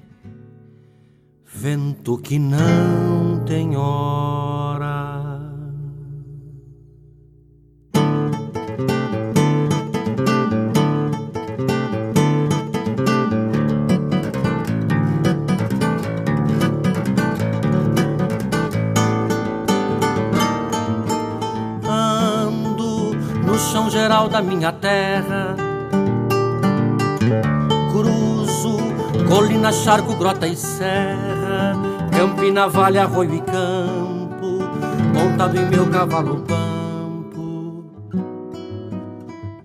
vento 1.46 2.18
que 2.18 2.38
não 2.38 3.42
tem 3.46 3.77
hora. 3.77 5.39
Ando 21.86 23.15
no 23.46 23.58
chão 23.58 23.89
geral 23.89 24.27
da 24.27 24.42
minha 24.42 24.74
terra 24.74 25.62
Colina, 29.34 29.72
charco, 29.72 30.13
grota 30.13 30.48
e 30.48 30.56
serra, 30.56 31.74
Campina, 32.12 32.68
vale, 32.68 33.00
arroio 33.00 33.34
e 33.34 33.42
campo, 33.42 34.60
montado 35.12 35.58
em 35.58 35.66
meu 35.72 35.90
cavalo 35.90 36.46
pampo. 36.48 37.84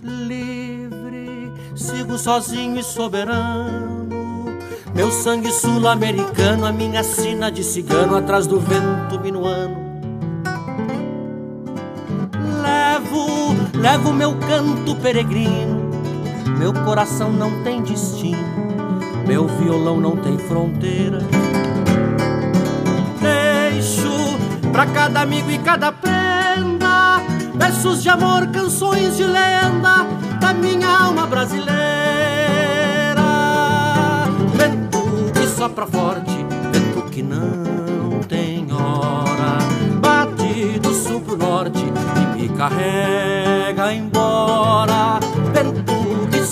Livre, 0.03 1.53
sigo 1.77 2.17
sozinho 2.17 2.79
e 2.79 2.83
soberano, 2.83 4.57
meu 4.95 5.11
sangue 5.11 5.53
sul-americano, 5.53 6.65
a 6.65 6.73
minha 6.73 7.05
sina 7.05 7.51
de 7.51 7.63
cigano 7.63 8.17
atrás 8.17 8.47
do 8.47 8.59
vento 8.59 9.21
minuano. 9.21 9.77
Levo, 12.63 13.79
levo 13.79 14.15
meu 14.15 14.35
canto 14.35 14.97
peregrino, 14.97 15.91
meu 16.59 16.73
coração 16.73 17.31
não 17.31 17.63
tem 17.63 17.83
destino 17.83 18.68
meu 19.29 19.47
violão 19.47 20.01
não 20.01 20.17
tem 20.17 20.39
fronteira. 20.39 21.19
Deixo 23.21 24.39
pra 24.73 24.87
cada 24.87 25.21
amigo 25.21 25.51
e 25.51 25.59
cada 25.59 25.93
prenda 25.93 27.21
versos 27.55 28.03
de 28.03 28.09
amor, 28.09 28.47
canções 28.47 29.19
de 29.19 29.25
lenda 29.25 30.07
da 30.41 30.55
minha 30.55 30.89
alma 30.89 31.27
brasileira. 31.27 31.77
Vento 34.55 35.31
que 35.35 35.47
sopra 35.47 35.87
forte, 35.87 36.47
vento 36.73 37.03
que 37.11 37.23
não 37.23 38.21
tem 38.27 38.67
hora, 38.73 39.59
bate 40.01 40.79
do 40.79 40.95
sul 40.95 41.21
pro 41.21 41.37
norte 41.37 41.85
e 41.85 42.41
me 42.41 42.49
carrega 42.49 43.93
embora. 43.93 45.18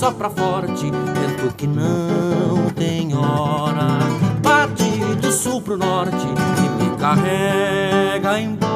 Sopra 0.06 0.30
forte, 0.30 0.88
vento 0.88 1.52
que 1.56 1.66
não 1.66 2.70
tem 2.76 3.12
hora. 3.12 3.98
Bate 4.40 5.16
do 5.20 5.32
sul 5.32 5.60
pro 5.60 5.76
norte 5.76 6.14
e 6.14 6.84
me 6.84 6.96
carrega 6.96 8.38
embora. 8.38 8.75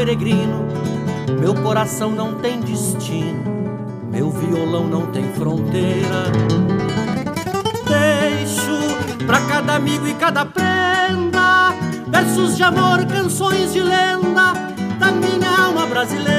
Peregrino, 0.00 0.66
Meu 1.38 1.54
coração 1.54 2.10
não 2.10 2.36
tem 2.36 2.58
destino, 2.60 3.44
meu 4.10 4.30
violão 4.30 4.86
não 4.86 5.06
tem 5.12 5.30
fronteira. 5.34 6.24
Deixo 7.86 9.26
pra 9.26 9.38
cada 9.40 9.74
amigo 9.74 10.06
e 10.08 10.14
cada 10.14 10.46
prenda 10.46 11.74
versos 12.08 12.56
de 12.56 12.62
amor, 12.62 13.04
canções 13.04 13.74
de 13.74 13.80
lenda 13.80 14.54
da 14.98 15.12
minha 15.12 15.66
alma 15.66 15.86
brasileira. 15.86 16.34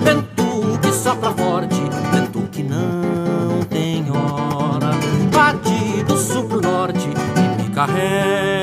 Vento 0.00 0.78
que 0.80 0.92
sopra 0.92 1.32
forte, 1.32 1.82
vento 2.12 2.48
que 2.52 2.62
não 2.62 3.64
tem 3.68 4.06
hora, 4.12 4.92
bate 5.34 6.04
do 6.04 6.16
sul 6.16 6.44
pro 6.44 6.60
norte 6.60 7.08
e 7.36 7.62
me 7.62 7.68
carrega 7.70 8.53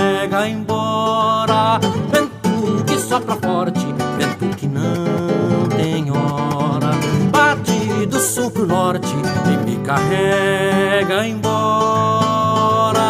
e 9.18 9.58
me 9.66 9.84
carrega 9.86 11.26
embora. 11.28 13.02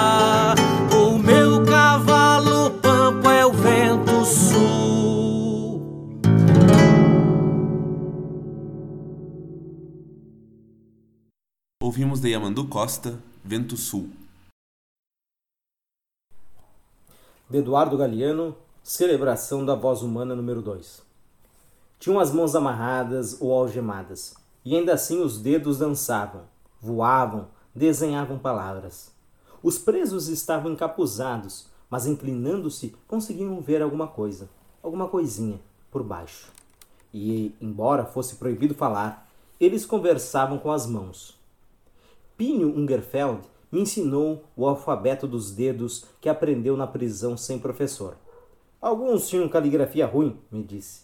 O 0.95 1.17
meu 1.17 1.65
cavalo 1.65 2.71
pampo 2.79 3.29
é 3.29 3.45
o 3.45 3.51
vento 3.51 4.25
sul. 4.25 5.81
Ouvimos 11.81 12.19
de 12.19 12.29
Yamandu 12.29 12.67
Costa, 12.67 13.19
Vento 13.43 13.75
Sul. 13.75 14.09
de 17.51 17.57
Eduardo 17.57 17.97
Galeano, 17.97 18.55
Celebração 18.81 19.65
da 19.65 19.75
Voz 19.75 20.01
Humana 20.01 20.33
número 20.33 20.61
2. 20.61 21.03
Tinham 21.99 22.17
as 22.17 22.31
mãos 22.31 22.55
amarradas 22.55 23.41
ou 23.41 23.51
algemadas, 23.51 24.33
e 24.63 24.75
ainda 24.75 24.93
assim 24.93 25.21
os 25.21 25.39
dedos 25.39 25.79
dançavam, 25.79 26.43
voavam, 26.79 27.47
desenhavam 27.73 28.37
palavras. 28.37 29.11
Os 29.63 29.77
presos 29.77 30.27
estavam 30.27 30.71
encapuzados, 30.71 31.67
mas 31.89 32.05
inclinando-se 32.05 32.95
conseguiam 33.07 33.59
ver 33.61 33.81
alguma 33.81 34.07
coisa, 34.07 34.49
alguma 34.81 35.07
coisinha, 35.07 35.59
por 35.91 36.03
baixo. 36.03 36.51
E, 37.13 37.53
embora 37.59 38.05
fosse 38.05 38.35
proibido 38.35 38.73
falar, 38.73 39.29
eles 39.59 39.85
conversavam 39.85 40.57
com 40.57 40.71
as 40.71 40.87
mãos. 40.87 41.37
Pinho 42.37 42.69
Ungerfeld 42.69 43.41
me 43.71 43.81
ensinou 43.81 44.43
o 44.55 44.67
alfabeto 44.67 45.27
dos 45.27 45.51
dedos 45.51 46.05
que 46.19 46.27
aprendeu 46.27 46.75
na 46.75 46.87
prisão 46.87 47.37
sem 47.37 47.59
professor. 47.59 48.17
Alguns 48.81 49.29
tinham 49.29 49.47
caligrafia 49.47 50.07
ruim, 50.07 50.39
me 50.51 50.63
disse. 50.63 51.03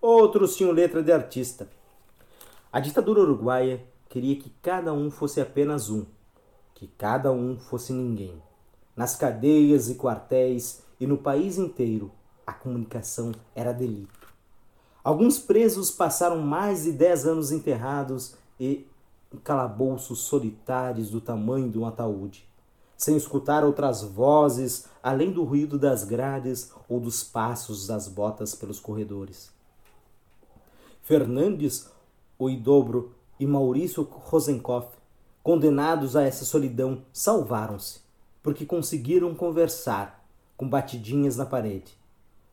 Outros 0.00 0.56
tinham 0.56 0.72
letra 0.72 1.02
de 1.02 1.12
artista. 1.12 1.68
A 2.72 2.78
ditadura 2.78 3.20
uruguaia 3.20 3.84
queria 4.08 4.36
que 4.36 4.48
cada 4.62 4.92
um 4.92 5.10
fosse 5.10 5.40
apenas 5.40 5.90
um, 5.90 6.06
que 6.72 6.86
cada 6.86 7.32
um 7.32 7.58
fosse 7.58 7.92
ninguém. 7.92 8.40
Nas 8.94 9.16
cadeias 9.16 9.90
e 9.90 9.96
quartéis 9.96 10.80
e 11.00 11.04
no 11.04 11.18
país 11.18 11.58
inteiro, 11.58 12.12
a 12.46 12.52
comunicação 12.52 13.32
era 13.56 13.72
delito. 13.72 14.32
Alguns 15.02 15.36
presos 15.36 15.90
passaram 15.90 16.38
mais 16.38 16.84
de 16.84 16.92
dez 16.92 17.26
anos 17.26 17.50
enterrados 17.50 18.36
e 18.58 18.86
em 19.34 19.38
calabouços 19.38 20.20
solitários 20.20 21.10
do 21.10 21.20
tamanho 21.20 21.68
de 21.68 21.78
um 21.78 21.86
ataúde, 21.86 22.46
sem 22.96 23.16
escutar 23.16 23.64
outras 23.64 24.02
vozes 24.02 24.86
além 25.02 25.32
do 25.32 25.42
ruído 25.42 25.76
das 25.76 26.04
grades 26.04 26.70
ou 26.88 27.00
dos 27.00 27.24
passos 27.24 27.88
das 27.88 28.06
botas 28.06 28.54
pelos 28.54 28.78
corredores. 28.78 29.50
Fernandes, 31.02 31.90
Oidobro 32.40 33.12
e 33.38 33.46
Maurício 33.46 34.02
Rosenkoff, 34.02 34.88
condenados 35.42 36.16
a 36.16 36.22
essa 36.22 36.44
solidão, 36.44 37.02
salvaram-se, 37.12 38.00
porque 38.42 38.66
conseguiram 38.66 39.34
conversar 39.34 40.24
com 40.56 40.68
batidinhas 40.68 41.36
na 41.36 41.46
parede. 41.46 41.92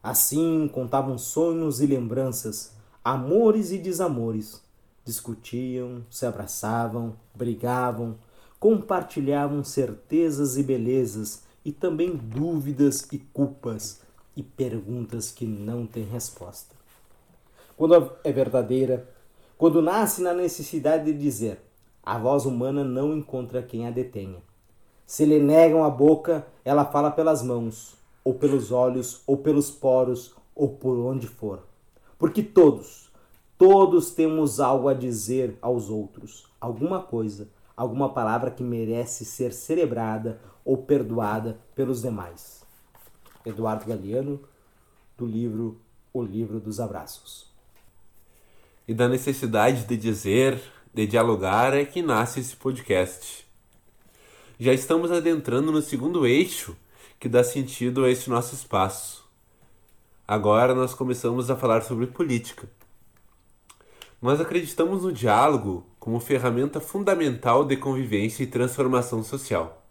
Assim 0.03 0.69
contavam 0.71 1.17
sonhos 1.17 1.81
e 1.81 1.85
lembranças, 1.85 2.73
amores 3.03 3.71
e 3.71 3.77
desamores 3.77 4.61
discutiam, 5.07 6.03
se 6.11 6.25
abraçavam, 6.25 7.15
brigavam, 7.33 8.17
compartilhavam 8.59 9.63
certezas 9.63 10.57
e 10.57 10.63
belezas 10.63 11.43
e 11.63 11.71
também 11.71 12.15
dúvidas 12.15 13.07
e 13.11 13.17
culpas 13.17 14.01
e 14.35 14.43
perguntas 14.43 15.31
que 15.31 15.45
não 15.45 15.87
têm 15.87 16.03
resposta. 16.03 16.75
Quando 17.77 18.11
é 18.23 18.31
verdadeira, 18.31 19.07
quando 19.57 19.81
nasce 19.81 20.21
na 20.21 20.33
necessidade 20.33 21.05
de 21.05 21.13
dizer, 21.17 21.59
a 22.03 22.17
voz 22.17 22.45
humana 22.45 22.83
não 22.83 23.15
encontra 23.15 23.63
quem 23.63 23.87
a 23.87 23.91
detenha. 23.91 24.41
Se 25.05 25.25
lhe 25.25 25.39
negam 25.39 25.83
a 25.83 25.89
boca, 25.89 26.45
ela 26.63 26.85
fala 26.85 27.11
pelas 27.11 27.41
mãos, 27.41 27.95
ou 28.23 28.33
pelos 28.33 28.71
olhos, 28.71 29.21
ou 29.25 29.37
pelos 29.37 29.71
poros, 29.71 30.35
ou 30.55 30.69
por 30.69 30.97
onde 30.97 31.27
for. 31.27 31.63
Porque 32.17 32.43
todos, 32.43 33.07
Todos 33.57 34.11
temos 34.11 34.59
algo 34.59 34.87
a 34.87 34.93
dizer 34.93 35.57
aos 35.63 35.89
outros, 35.89 36.45
alguma 36.61 37.01
coisa, 37.01 37.49
alguma 37.75 38.07
palavra 38.07 38.51
que 38.51 38.61
merece 38.61 39.25
ser 39.25 39.51
celebrada 39.51 40.39
ou 40.63 40.77
perdoada 40.77 41.57
pelos 41.73 42.03
demais. 42.03 42.63
Eduardo 43.43 43.85
Galeano, 43.85 44.39
do 45.17 45.25
livro 45.25 45.75
O 46.13 46.21
Livro 46.21 46.59
dos 46.59 46.79
Abraços. 46.79 47.46
E 48.87 48.93
da 48.93 49.09
necessidade 49.09 49.83
de 49.85 49.97
dizer, 49.97 50.61
de 50.93 51.05
dialogar, 51.05 51.73
é 51.73 51.83
que 51.83 52.01
nasce 52.01 52.39
esse 52.39 52.55
podcast. 52.55 53.45
Já 54.57 54.73
estamos 54.73 55.11
adentrando 55.11 55.71
no 55.71 55.81
segundo 55.81 56.25
eixo 56.25 56.75
que 57.19 57.27
dá 57.27 57.43
sentido 57.43 58.05
a 58.05 58.09
esse 58.09 58.29
nosso 58.29 58.55
espaço. 58.55 59.25
Agora 60.27 60.73
nós 60.73 60.93
começamos 60.93 61.51
a 61.51 61.55
falar 61.55 61.81
sobre 61.81 62.07
política. 62.07 62.69
Nós 64.21 64.39
acreditamos 64.39 65.03
no 65.03 65.11
diálogo 65.11 65.85
como 65.99 66.19
ferramenta 66.19 66.79
fundamental 66.79 67.65
de 67.65 67.75
convivência 67.77 68.43
e 68.43 68.47
transformação 68.47 69.23
social. 69.23 69.85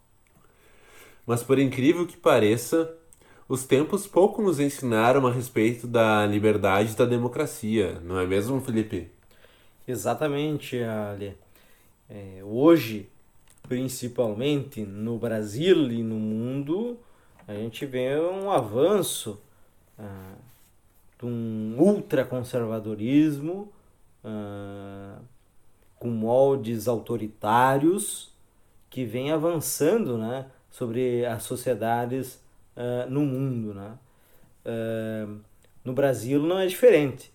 Mas, 1.27 1.43
por 1.43 1.59
incrível 1.59 2.07
que 2.07 2.17
pareça, 2.17 2.97
os 3.49 3.65
tempos 3.65 4.07
pouco 4.07 4.43
nos 4.43 4.59
ensinaram 4.59 5.27
a 5.27 5.33
respeito 5.33 5.87
da 5.87 6.27
liberdade 6.27 6.93
e 6.93 6.97
da 6.97 7.05
democracia, 7.05 8.01
não 8.05 8.19
é 8.19 8.27
mesmo, 8.27 8.61
Felipe? 8.61 9.09
Exatamente, 9.87 10.83
Ale. 10.83 11.37
É, 12.09 12.41
hoje, 12.43 13.09
principalmente 13.63 14.83
no 14.83 15.19
Brasil 15.19 15.91
e 15.91 16.03
no 16.03 16.17
mundo, 16.17 16.99
a 17.47 17.55
gente 17.55 17.87
vê 17.87 18.19
um 18.19 18.51
avanço 18.51 19.41
ah, 19.99 20.35
de 21.19 21.27
um 21.27 21.77
ultraconservadorismo 21.79 23.73
uh, 24.25 25.23
com 25.99 26.09
moldes 26.09 26.89
autoritários 26.89 28.33
que 28.91 29.05
vem 29.05 29.31
avançando 29.31 30.19
né, 30.19 30.47
sobre 30.71 31.25
as 31.25 31.43
sociedades 31.45 32.41
uh, 32.77 33.11
no 33.11 33.23
mundo. 33.23 33.75
Né? 33.75 33.99
Uh, 34.65 35.41
no 35.85 35.93
Brasil 35.93 36.43
não 36.43 36.59
é 36.59 36.67
diferente. 36.67 37.33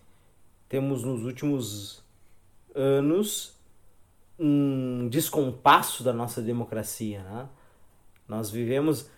Temos 0.69 1.03
nos 1.03 1.23
últimos 1.23 2.03
anos 2.73 3.59
um 4.39 5.07
descompasso 5.09 6.03
da 6.03 6.13
nossa 6.13 6.41
democracia. 6.41 7.23
Né? 7.23 7.49
Nós 8.27 8.49
vivemos 8.49 9.09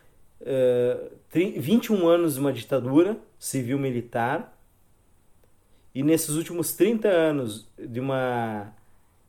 uh, 0.41 1.12
21 1.31 2.07
anos 2.07 2.36
de 2.36 2.39
uma 2.39 2.53
ditadura 2.53 3.17
civil-militar 3.38 4.53
e 5.93 6.01
nesses 6.01 6.36
últimos 6.36 6.73
30 6.73 7.07
anos 7.07 7.67
de 7.77 7.99
uma 7.99 8.73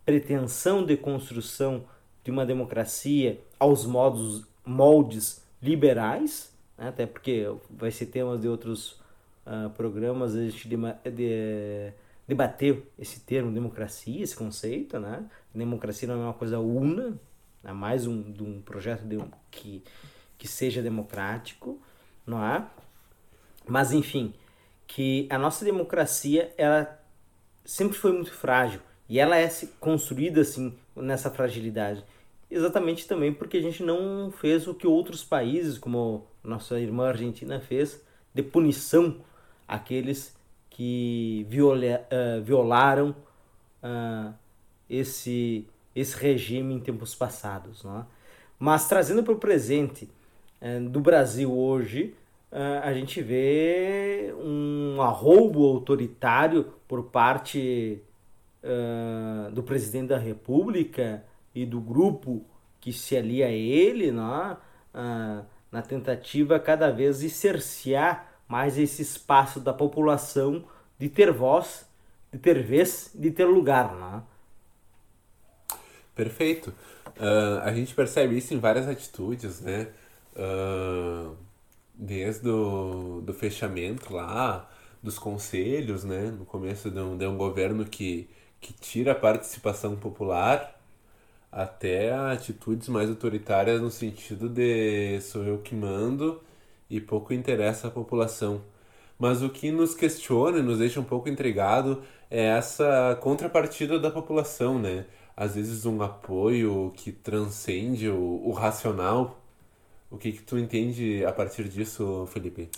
pretensão 0.04 0.84
de 0.84 0.96
construção 0.96 1.84
de 2.22 2.30
uma 2.30 2.46
democracia 2.46 3.38
aos 3.58 3.84
modos, 3.84 4.46
moldes 4.64 5.44
liberais, 5.62 6.53
né? 6.76 6.88
até 6.88 7.06
porque 7.06 7.46
vai 7.70 7.90
ser 7.90 8.06
tema 8.06 8.36
de 8.36 8.48
outros 8.48 9.00
uh, 9.46 9.70
programas 9.76 10.34
a 10.34 10.42
gente 10.42 10.68
de, 10.68 10.76
de, 11.10 11.92
debater 12.26 12.82
esse 12.98 13.20
termo 13.20 13.52
democracia, 13.52 14.22
esse 14.22 14.36
conceito, 14.36 14.98
né? 14.98 15.24
Democracia 15.54 16.08
não 16.08 16.14
é 16.14 16.24
uma 16.24 16.34
coisa 16.34 16.58
una, 16.58 17.18
é 17.62 17.72
mais 17.72 18.06
um, 18.06 18.32
de 18.32 18.42
um 18.42 18.60
projeto 18.62 19.02
de, 19.02 19.18
que, 19.50 19.82
que 20.38 20.48
seja 20.48 20.82
democrático, 20.82 21.80
não 22.26 22.44
é? 22.44 22.66
Mas 23.66 23.92
enfim, 23.92 24.34
que 24.86 25.26
a 25.30 25.38
nossa 25.38 25.64
democracia 25.64 26.52
ela 26.56 27.00
sempre 27.64 27.96
foi 27.96 28.12
muito 28.12 28.32
frágil 28.32 28.80
e 29.08 29.18
ela 29.18 29.36
é 29.36 29.48
construída 29.80 30.40
assim 30.40 30.76
nessa 30.96 31.30
fragilidade 31.30 32.04
exatamente 32.54 33.06
também 33.06 33.32
porque 33.32 33.56
a 33.56 33.62
gente 33.62 33.82
não 33.82 34.30
fez 34.30 34.66
o 34.66 34.74
que 34.74 34.86
outros 34.86 35.24
países 35.24 35.78
como 35.78 36.26
nossa 36.42 36.78
irmã 36.78 37.08
Argentina 37.08 37.60
fez 37.60 38.02
de 38.32 38.42
punição 38.42 39.16
àqueles 39.66 40.36
que 40.70 41.46
viola, 41.48 42.06
uh, 42.10 42.42
violaram 42.42 43.14
uh, 43.82 44.34
esse, 44.90 45.66
esse 45.94 46.16
regime 46.16 46.74
em 46.74 46.80
tempos 46.80 47.14
passados. 47.14 47.84
Não 47.84 48.00
é? 48.00 48.04
Mas 48.58 48.88
trazendo 48.88 49.22
para 49.22 49.32
o 49.32 49.38
presente 49.38 50.08
uh, 50.60 50.88
do 50.88 51.00
Brasil 51.00 51.52
hoje, 51.52 52.14
a 52.84 52.94
gente 52.94 53.20
vê 53.20 54.32
um 54.38 55.02
arroubo 55.02 55.64
autoritário 55.66 56.72
por 56.86 57.06
parte 57.06 58.00
do 59.52 59.60
presidente 59.60 60.10
da 60.10 60.18
República 60.18 61.24
e 61.54 61.64
do 61.64 61.80
grupo 61.80 62.44
que 62.80 62.92
se 62.92 63.16
alia 63.16 63.46
a 63.46 63.50
ele, 63.50 64.10
não 64.10 64.42
é? 64.42 64.56
na 65.72 65.82
tentativa 65.82 66.60
cada 66.60 66.90
vez 66.90 67.18
de 67.18 67.28
cercear 67.28 68.32
mais 68.46 68.78
esse 68.78 69.02
espaço 69.02 69.58
da 69.58 69.72
população 69.72 70.64
de 70.98 71.08
ter 71.08 71.32
voz, 71.32 71.84
de 72.32 72.38
ter 72.38 72.62
vez, 72.62 73.10
de 73.12 73.30
ter 73.30 73.44
lugar. 73.44 73.92
Né? 73.94 74.22
Perfeito. 76.14 76.72
Uh, 77.16 77.60
a 77.62 77.72
gente 77.72 77.92
percebe 77.94 78.36
isso 78.36 78.54
em 78.54 78.58
várias 78.58 78.86
atitudes, 78.86 79.60
né? 79.60 79.88
Uh, 80.36 81.36
desde 81.94 82.48
o 82.48 83.20
do 83.24 83.32
fechamento 83.32 84.12
lá, 84.12 84.68
dos 85.02 85.18
conselhos, 85.18 86.04
né? 86.04 86.30
No 86.30 86.44
começo 86.44 86.90
de 86.90 87.00
um, 87.00 87.16
de 87.16 87.26
um 87.26 87.36
governo 87.36 87.84
que, 87.84 88.28
que 88.60 88.72
tira 88.72 89.12
a 89.12 89.14
participação 89.14 89.96
popular 89.96 90.80
até 91.54 92.12
atitudes 92.12 92.88
mais 92.88 93.08
autoritárias 93.08 93.80
no 93.80 93.88
sentido 93.88 94.48
de 94.48 95.20
sou 95.20 95.44
eu 95.44 95.58
que 95.58 95.72
mando 95.72 96.42
e 96.90 97.00
pouco 97.00 97.32
interessa 97.32 97.86
a 97.86 97.90
população. 97.92 98.60
Mas 99.16 99.40
o 99.40 99.48
que 99.48 99.70
nos 99.70 99.94
questiona 99.94 100.58
e 100.58 100.62
nos 100.62 100.80
deixa 100.80 100.98
um 100.98 101.04
pouco 101.04 101.28
intrigado 101.28 102.02
é 102.28 102.46
essa 102.46 103.16
contrapartida 103.22 104.00
da 104.00 104.10
população, 104.10 104.80
né? 104.80 105.06
Às 105.36 105.54
vezes 105.54 105.86
um 105.86 106.02
apoio 106.02 106.92
que 106.96 107.12
transcende 107.12 108.08
o, 108.08 108.42
o 108.44 108.50
racional. 108.50 109.40
O 110.10 110.18
que, 110.18 110.32
que 110.32 110.42
tu 110.42 110.58
entende 110.58 111.24
a 111.24 111.32
partir 111.32 111.68
disso, 111.68 112.28
Felipe? 112.32 112.68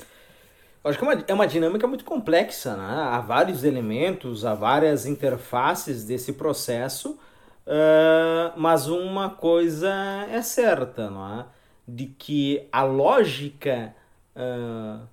acho 0.85 0.99
que 0.99 1.05
é 1.05 1.09
uma, 1.09 1.25
é 1.29 1.35
uma 1.35 1.47
dinâmica 1.47 1.87
muito 1.87 2.05
complexa, 2.05 2.77
né? 2.77 2.95
Há 3.11 3.21
vários 3.21 3.65
elementos, 3.65 4.45
há 4.45 4.55
várias 4.55 5.07
interfaces 5.07 6.05
desse 6.05 6.35
processo 6.35 7.19
Uh, 7.67 8.53
mas 8.57 8.87
uma 8.87 9.29
coisa 9.29 9.93
é 10.31 10.41
certa, 10.41 11.11
não 11.11 11.41
é? 11.41 11.47
De 11.87 12.07
que 12.07 12.69
a 12.71 12.85
lógica 12.85 13.95
uh, 14.37 15.07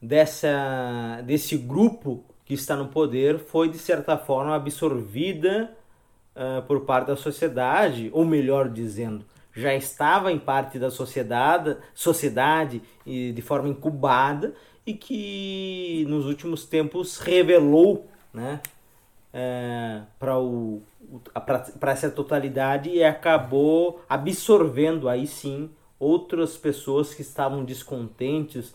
dessa, 0.00 1.20
desse 1.24 1.56
grupo 1.56 2.24
que 2.44 2.54
está 2.54 2.76
no 2.76 2.88
poder 2.88 3.38
foi, 3.38 3.68
de 3.68 3.78
certa 3.78 4.16
forma, 4.16 4.54
absorvida 4.54 5.76
uh, 6.36 6.62
por 6.62 6.82
parte 6.82 7.08
da 7.08 7.16
sociedade, 7.16 8.10
ou 8.12 8.24
melhor 8.24 8.68
dizendo, 8.68 9.24
já 9.54 9.74
estava 9.74 10.32
em 10.32 10.38
parte 10.38 10.78
da 10.78 10.90
sociedade, 10.90 11.76
sociedade 11.94 12.80
e 13.04 13.32
de 13.32 13.42
forma 13.42 13.68
incubada 13.68 14.54
e 14.86 14.94
que 14.94 16.04
nos 16.08 16.26
últimos 16.26 16.64
tempos 16.64 17.18
revelou 17.18 18.08
né, 18.32 18.60
é, 19.32 20.02
para 20.18 21.92
essa 21.92 22.10
totalidade 22.10 22.90
e 22.90 23.02
acabou 23.02 24.02
absorvendo 24.08 25.08
aí 25.08 25.26
sim 25.26 25.70
outras 25.98 26.56
pessoas 26.56 27.14
que 27.14 27.22
estavam 27.22 27.64
descontentes 27.64 28.74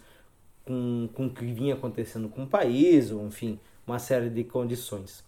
com, 0.66 1.10
com 1.14 1.28
o 1.28 1.30
que 1.30 1.46
vinha 1.46 1.76
acontecendo 1.76 2.30
com 2.30 2.44
o 2.44 2.48
país, 2.48 3.12
ou 3.12 3.26
enfim, 3.26 3.60
uma 3.86 4.00
série 4.00 4.30
de 4.30 4.44
condições. 4.44 5.24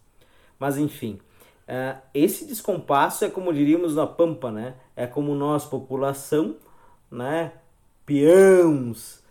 Mas 0.57 0.77
enfim, 0.77 1.19
uh, 1.67 1.99
esse 2.13 2.45
descompasso 2.45 3.25
é 3.25 3.29
como 3.29 3.53
diríamos 3.53 3.95
na 3.95 4.07
Pampa, 4.07 4.51
né? 4.51 4.75
É 4.95 5.07
como 5.07 5.35
nós, 5.35 5.65
população, 5.65 6.55
né? 7.11 7.53
peões 8.09 9.23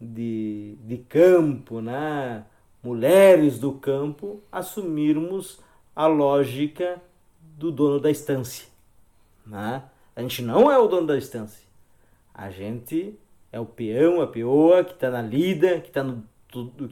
de, 0.00 0.76
de 0.84 0.98
campo, 0.98 1.80
né? 1.80 2.44
Mulheres 2.82 3.58
do 3.58 3.72
campo, 3.72 4.40
assumirmos 4.50 5.60
a 5.94 6.06
lógica 6.06 7.00
do 7.40 7.70
dono 7.70 8.00
da 8.00 8.10
estância. 8.10 8.66
Né? 9.46 9.82
A 10.14 10.22
gente 10.22 10.42
não 10.42 10.70
é 10.70 10.78
o 10.78 10.86
dono 10.86 11.06
da 11.06 11.18
estância. 11.18 11.66
A 12.34 12.50
gente 12.50 13.18
é 13.52 13.60
o 13.60 13.66
peão, 13.66 14.20
a 14.20 14.26
peoa 14.26 14.84
que 14.84 14.92
está 14.92 15.10
na 15.10 15.20
lida, 15.20 15.80
que 15.80 15.88
está 15.88 16.04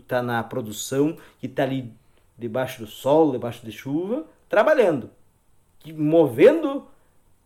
tá 0.06 0.22
na 0.22 0.42
produção, 0.42 1.16
que 1.38 1.46
está 1.46 1.62
ali 1.62 1.92
debaixo 2.36 2.80
do 2.80 2.86
sol, 2.86 3.32
debaixo 3.32 3.64
de 3.64 3.72
chuva, 3.72 4.26
trabalhando, 4.48 5.10
movendo 5.94 6.86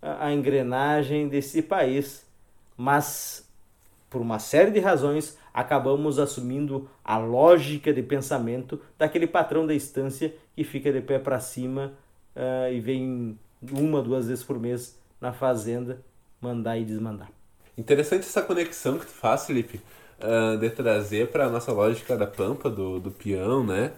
a, 0.00 0.26
a 0.26 0.32
engrenagem 0.32 1.28
desse 1.28 1.62
país. 1.62 2.26
Mas, 2.76 3.48
por 4.12 4.20
uma 4.20 4.38
série 4.38 4.70
de 4.70 4.78
razões, 4.78 5.38
acabamos 5.54 6.18
assumindo 6.18 6.86
a 7.02 7.16
lógica 7.16 7.94
de 7.94 8.02
pensamento 8.02 8.78
daquele 8.98 9.26
patrão 9.26 9.66
da 9.66 9.74
estância 9.74 10.34
que 10.54 10.62
fica 10.62 10.92
de 10.92 11.00
pé 11.00 11.18
para 11.18 11.40
cima 11.40 11.94
uh, 12.36 12.70
e 12.70 12.78
vem 12.78 13.38
uma, 13.72 14.02
duas 14.02 14.28
vezes 14.28 14.44
por 14.44 14.60
mês 14.60 14.98
na 15.18 15.32
fazenda 15.32 16.02
mandar 16.42 16.76
e 16.76 16.84
desmandar. 16.84 17.30
Interessante 17.76 18.26
essa 18.26 18.42
conexão 18.42 18.98
que 18.98 19.06
tu 19.06 19.12
faz, 19.12 19.46
Felipe, 19.46 19.80
uh, 20.20 20.58
de 20.58 20.68
trazer 20.68 21.28
para 21.28 21.46
a 21.46 21.48
nossa 21.48 21.72
lógica 21.72 22.14
da 22.14 22.26
pampa, 22.26 22.68
do, 22.68 23.00
do 23.00 23.10
peão, 23.10 23.64
né, 23.64 23.92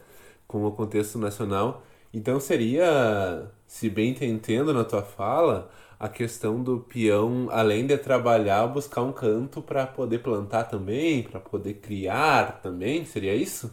com 0.46 0.64
o 0.64 0.70
contexto 0.70 1.18
nacional. 1.18 1.82
Então 2.12 2.38
seria, 2.38 3.50
se 3.66 3.90
bem 3.90 4.14
te 4.14 4.24
entendo 4.24 4.72
na 4.72 4.84
tua 4.84 5.02
fala, 5.02 5.68
a 6.04 6.08
questão 6.08 6.62
do 6.62 6.80
peão, 6.80 7.48
além 7.50 7.86
de 7.86 7.96
trabalhar, 7.96 8.66
buscar 8.66 9.00
um 9.00 9.12
canto 9.12 9.62
para 9.62 9.86
poder 9.86 10.18
plantar 10.18 10.64
também, 10.64 11.22
para 11.22 11.40
poder 11.40 11.74
criar 11.74 12.60
também, 12.62 13.06
seria 13.06 13.34
isso? 13.34 13.72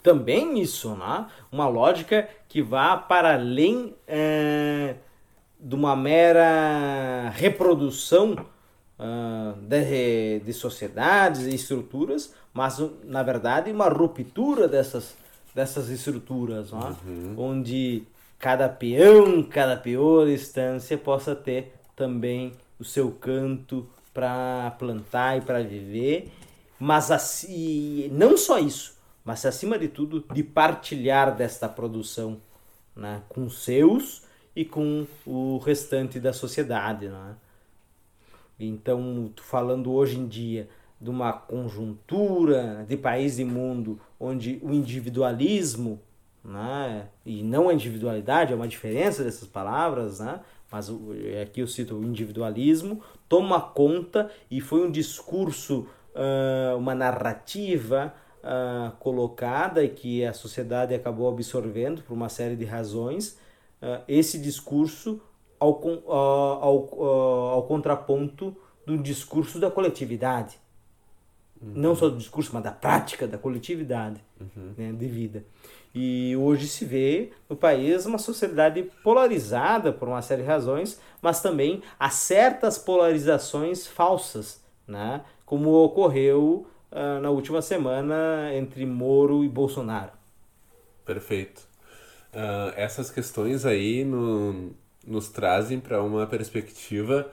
também 0.00 0.60
isso, 0.60 0.94
né? 0.94 1.26
uma 1.50 1.68
lógica 1.68 2.28
que 2.48 2.60
vá 2.62 2.96
para 2.96 3.34
além 3.34 3.94
é, 4.06 4.96
de 5.58 5.74
uma 5.74 5.94
mera 5.96 7.30
reprodução 7.30 8.36
uh, 8.98 9.60
de, 9.60 10.40
de 10.40 10.52
sociedades 10.52 11.46
e 11.46 11.54
estruturas, 11.54 12.32
mas 12.54 12.80
na 13.04 13.22
verdade 13.22 13.72
uma 13.72 13.88
ruptura 13.88 14.68
dessas, 14.68 15.16
dessas 15.52 15.88
estruturas, 15.88 16.72
né? 16.72 16.96
uhum. 17.04 17.34
onde 17.36 18.02
cada 18.42 18.68
peão, 18.68 19.40
cada 19.40 19.76
peor 19.76 20.28
instância 20.28 20.98
possa 20.98 21.32
ter 21.32 21.74
também 21.94 22.52
o 22.76 22.84
seu 22.84 23.12
canto 23.12 23.88
para 24.12 24.74
plantar 24.80 25.38
e 25.38 25.40
para 25.42 25.62
viver, 25.62 26.28
mas 26.76 27.12
assim, 27.12 28.08
não 28.10 28.36
só 28.36 28.58
isso, 28.58 28.98
mas 29.24 29.46
acima 29.46 29.78
de 29.78 29.86
tudo 29.86 30.24
de 30.34 30.42
partilhar 30.42 31.36
desta 31.36 31.68
produção 31.68 32.40
né, 32.96 33.22
com 33.28 33.48
seus 33.48 34.24
e 34.56 34.64
com 34.64 35.06
o 35.24 35.58
restante 35.58 36.18
da 36.18 36.32
sociedade. 36.32 37.06
Né? 37.06 37.36
Então, 38.58 39.30
falando 39.40 39.92
hoje 39.92 40.18
em 40.18 40.26
dia 40.26 40.68
de 41.00 41.08
uma 41.08 41.32
conjuntura 41.32 42.84
de 42.88 42.96
país 42.96 43.38
e 43.38 43.44
mundo 43.44 44.00
onde 44.18 44.58
o 44.64 44.72
individualismo, 44.72 46.00
né, 46.44 47.08
e 47.24 47.42
não 47.42 47.68
a 47.68 47.74
individualidade, 47.74 48.52
é 48.52 48.56
uma 48.56 48.68
diferença 48.68 49.22
dessas 49.22 49.48
palavras, 49.48 50.20
né, 50.20 50.40
mas 50.70 50.90
aqui 51.42 51.60
eu 51.60 51.66
cito 51.66 51.94
o 51.94 52.04
individualismo, 52.04 53.02
toma 53.28 53.60
conta 53.60 54.30
e 54.50 54.60
foi 54.60 54.86
um 54.86 54.90
discurso, 54.90 55.86
uma 56.78 56.94
narrativa, 56.94 58.14
colocada 58.98 59.84
e 59.84 59.88
que 59.90 60.24
a 60.24 60.32
sociedade 60.32 60.94
acabou 60.94 61.28
absorvendo 61.28 62.00
por 62.02 62.14
uma 62.14 62.30
série 62.30 62.56
de 62.56 62.64
razões, 62.64 63.36
esse 64.08 64.38
discurso 64.38 65.20
ao, 65.62 65.80
uh, 65.80 66.10
ao, 66.10 67.04
ao 67.04 67.62
contraponto 67.64 68.56
do 68.84 68.98
discurso 68.98 69.60
da 69.60 69.70
coletividade. 69.70 70.58
Uhum. 71.60 71.72
Não 71.76 71.94
só 71.94 72.08
do 72.08 72.16
discurso, 72.16 72.50
mas 72.52 72.64
da 72.64 72.72
prática 72.72 73.28
da 73.28 73.38
coletividade 73.38 74.20
uhum. 74.40 74.72
né, 74.76 74.92
de 74.92 75.06
vida. 75.06 75.44
E 75.94 76.34
hoje 76.36 76.68
se 76.68 76.84
vê 76.84 77.32
no 77.48 77.56
país 77.56 78.06
uma 78.06 78.18
sociedade 78.18 78.82
polarizada 79.04 79.92
por 79.92 80.08
uma 80.08 80.22
série 80.22 80.42
de 80.42 80.48
razões, 80.48 80.98
mas 81.20 81.42
também 81.42 81.82
há 81.98 82.08
certas 82.08 82.78
polarizações 82.78 83.86
falsas, 83.86 84.62
né? 84.88 85.22
como 85.44 85.70
ocorreu 85.84 86.66
uh, 86.90 87.20
na 87.20 87.28
última 87.28 87.60
semana 87.60 88.50
entre 88.54 88.86
Moro 88.86 89.44
e 89.44 89.48
Bolsonaro. 89.48 90.12
Perfeito. 91.04 91.60
Uh, 92.32 92.72
essas 92.74 93.10
questões 93.10 93.66
aí 93.66 94.02
no, 94.02 94.70
nos 95.06 95.28
trazem 95.28 95.78
para 95.78 96.02
uma 96.02 96.26
perspectiva 96.26 97.30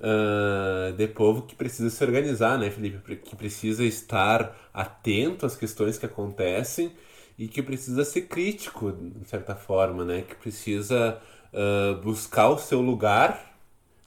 uh, 0.00 0.92
de 0.92 1.08
povo 1.08 1.42
que 1.42 1.54
precisa 1.54 1.88
se 1.88 2.04
organizar, 2.04 2.58
né, 2.58 2.70
Felipe? 2.70 3.16
Que 3.16 3.34
precisa 3.34 3.82
estar 3.84 4.54
atento 4.74 5.46
às 5.46 5.56
questões 5.56 5.96
que 5.96 6.04
acontecem 6.04 6.92
e 7.38 7.48
que 7.48 7.62
precisa 7.62 8.04
ser 8.04 8.22
crítico, 8.22 8.92
de 8.92 9.28
certa 9.28 9.54
forma, 9.54 10.04
né? 10.04 10.22
Que 10.22 10.34
precisa 10.34 11.20
uh, 11.52 12.00
buscar 12.02 12.48
o 12.48 12.58
seu 12.58 12.80
lugar, 12.80 13.56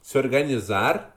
se 0.00 0.16
organizar 0.16 1.16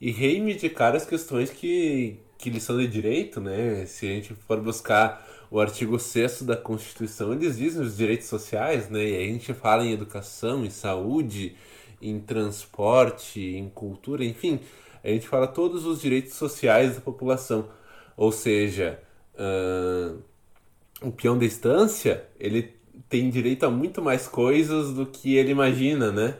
e 0.00 0.10
reivindicar 0.10 0.94
as 0.94 1.04
questões 1.04 1.50
que, 1.50 2.18
que 2.38 2.50
lhe 2.50 2.60
são 2.60 2.78
de 2.78 2.86
direito, 2.86 3.40
né? 3.40 3.84
Se 3.86 4.06
a 4.06 4.10
gente 4.10 4.34
for 4.34 4.60
buscar 4.60 5.26
o 5.50 5.60
artigo 5.60 5.98
6 5.98 6.42
da 6.42 6.56
Constituição, 6.56 7.32
eles 7.32 7.56
dizem 7.56 7.82
os 7.82 7.96
direitos 7.96 8.26
sociais, 8.28 8.88
né? 8.88 9.04
E 9.04 9.16
a 9.16 9.26
gente 9.26 9.52
fala 9.54 9.84
em 9.84 9.92
educação, 9.92 10.64
em 10.64 10.70
saúde, 10.70 11.56
em 12.00 12.20
transporte, 12.20 13.40
em 13.40 13.68
cultura, 13.68 14.24
enfim, 14.24 14.60
a 15.02 15.08
gente 15.08 15.26
fala 15.26 15.46
todos 15.46 15.86
os 15.86 16.00
direitos 16.00 16.34
sociais 16.34 16.96
da 16.96 17.00
população. 17.00 17.68
Ou 18.16 18.32
seja, 18.32 19.00
uh, 19.34 20.20
o 21.02 21.10
peão 21.10 21.38
da 21.38 21.44
estância, 21.44 22.24
ele 22.38 22.74
tem 23.08 23.30
direito 23.30 23.64
a 23.64 23.70
muito 23.70 24.02
mais 24.02 24.26
coisas 24.26 24.92
do 24.92 25.06
que 25.06 25.36
ele 25.36 25.50
imagina, 25.50 26.10
né? 26.12 26.36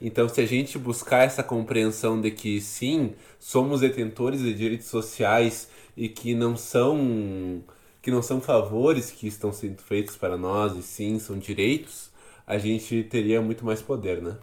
Então, 0.00 0.28
se 0.28 0.40
a 0.40 0.46
gente 0.46 0.78
buscar 0.78 1.24
essa 1.24 1.42
compreensão 1.42 2.20
de 2.20 2.30
que 2.30 2.60
sim, 2.60 3.14
somos 3.38 3.80
detentores 3.80 4.40
de 4.40 4.54
direitos 4.54 4.86
sociais 4.88 5.68
e 5.96 6.08
que 6.08 6.34
não 6.34 6.56
são 6.56 7.62
que 8.02 8.10
não 8.10 8.22
são 8.22 8.40
favores 8.40 9.10
que 9.10 9.26
estão 9.26 9.52
sendo 9.52 9.82
feitos 9.82 10.16
para 10.16 10.36
nós 10.36 10.76
e 10.76 10.82
sim 10.82 11.18
são 11.18 11.36
direitos, 11.36 12.08
a 12.46 12.56
gente 12.56 13.02
teria 13.02 13.42
muito 13.42 13.64
mais 13.64 13.82
poder, 13.82 14.22
né? 14.22 14.36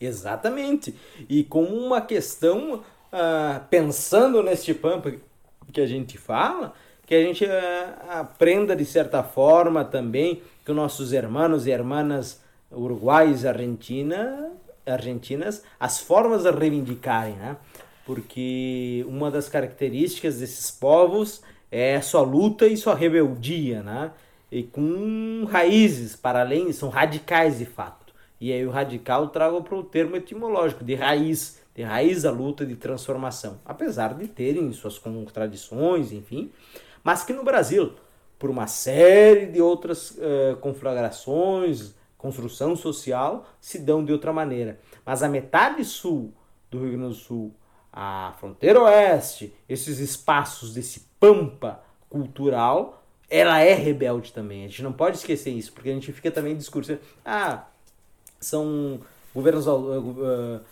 Exatamente. 0.00 0.94
E 1.28 1.42
como 1.42 1.74
uma 1.74 2.00
questão, 2.00 2.84
ah, 3.10 3.62
pensando 3.68 4.42
neste 4.44 4.72
pampa 4.72 5.12
que 5.72 5.80
a 5.80 5.86
gente 5.86 6.16
fala, 6.16 6.72
que 7.10 7.14
a 7.16 7.24
gente 7.24 7.44
ah, 7.44 8.20
aprenda 8.20 8.76
de 8.76 8.84
certa 8.84 9.20
forma 9.20 9.84
também 9.84 10.42
que 10.64 10.70
nossos 10.70 11.12
irmãos 11.12 11.66
e 11.66 11.70
irmãs 11.72 12.40
uruguais 12.70 13.44
argentina, 13.44 14.52
argentinas, 14.86 15.64
as 15.80 15.98
formas 15.98 16.44
de 16.44 16.52
reivindicarem, 16.52 17.34
né? 17.34 17.56
Porque 18.06 19.04
uma 19.08 19.28
das 19.28 19.48
características 19.48 20.38
desses 20.38 20.70
povos 20.70 21.42
é 21.68 22.00
sua 22.00 22.20
luta 22.20 22.68
e 22.68 22.76
sua 22.76 22.94
rebeldia, 22.94 23.82
né? 23.82 24.12
E 24.48 24.62
com 24.62 25.48
raízes 25.50 26.14
para 26.14 26.42
além, 26.42 26.72
são 26.72 26.90
radicais 26.90 27.58
de 27.58 27.64
fato. 27.64 28.14
E 28.40 28.52
aí 28.52 28.64
o 28.64 28.70
radical 28.70 29.30
trago 29.30 29.64
para 29.64 29.74
o 29.74 29.82
termo 29.82 30.14
etimológico, 30.14 30.84
de 30.84 30.94
raiz, 30.94 31.60
de 31.74 31.82
raiz 31.82 32.22
da 32.22 32.30
luta 32.30 32.64
de 32.64 32.76
transformação. 32.76 33.58
Apesar 33.64 34.14
de 34.14 34.28
terem 34.28 34.72
suas 34.72 34.96
contradições, 34.96 36.12
enfim, 36.12 36.52
mas 37.02 37.22
que 37.22 37.32
no 37.32 37.44
Brasil, 37.44 37.94
por 38.38 38.50
uma 38.50 38.66
série 38.66 39.46
de 39.46 39.60
outras 39.60 40.12
uh, 40.12 40.56
conflagrações, 40.60 41.94
construção 42.16 42.76
social, 42.76 43.46
se 43.60 43.78
dão 43.78 44.04
de 44.04 44.12
outra 44.12 44.32
maneira. 44.32 44.78
Mas 45.04 45.22
a 45.22 45.28
metade 45.28 45.84
sul 45.84 46.32
do 46.70 46.78
Rio 46.78 46.92
Grande 46.92 47.08
do 47.08 47.14
Sul, 47.14 47.54
a 47.92 48.34
fronteira 48.38 48.80
oeste, 48.82 49.52
esses 49.68 49.98
espaços 49.98 50.74
desse 50.74 51.08
pampa 51.18 51.82
cultural, 52.08 53.02
ela 53.28 53.60
é 53.60 53.74
rebelde 53.74 54.32
também. 54.32 54.64
A 54.64 54.68
gente 54.68 54.82
não 54.82 54.92
pode 54.92 55.16
esquecer 55.16 55.50
isso, 55.50 55.72
porque 55.72 55.88
a 55.90 55.94
gente 55.94 56.12
fica 56.12 56.30
também 56.30 56.56
discursando, 56.56 57.00
ah, 57.24 57.64
são 58.40 59.00
governos 59.34 59.66
uh, 59.66 59.72
uh, 59.72 60.62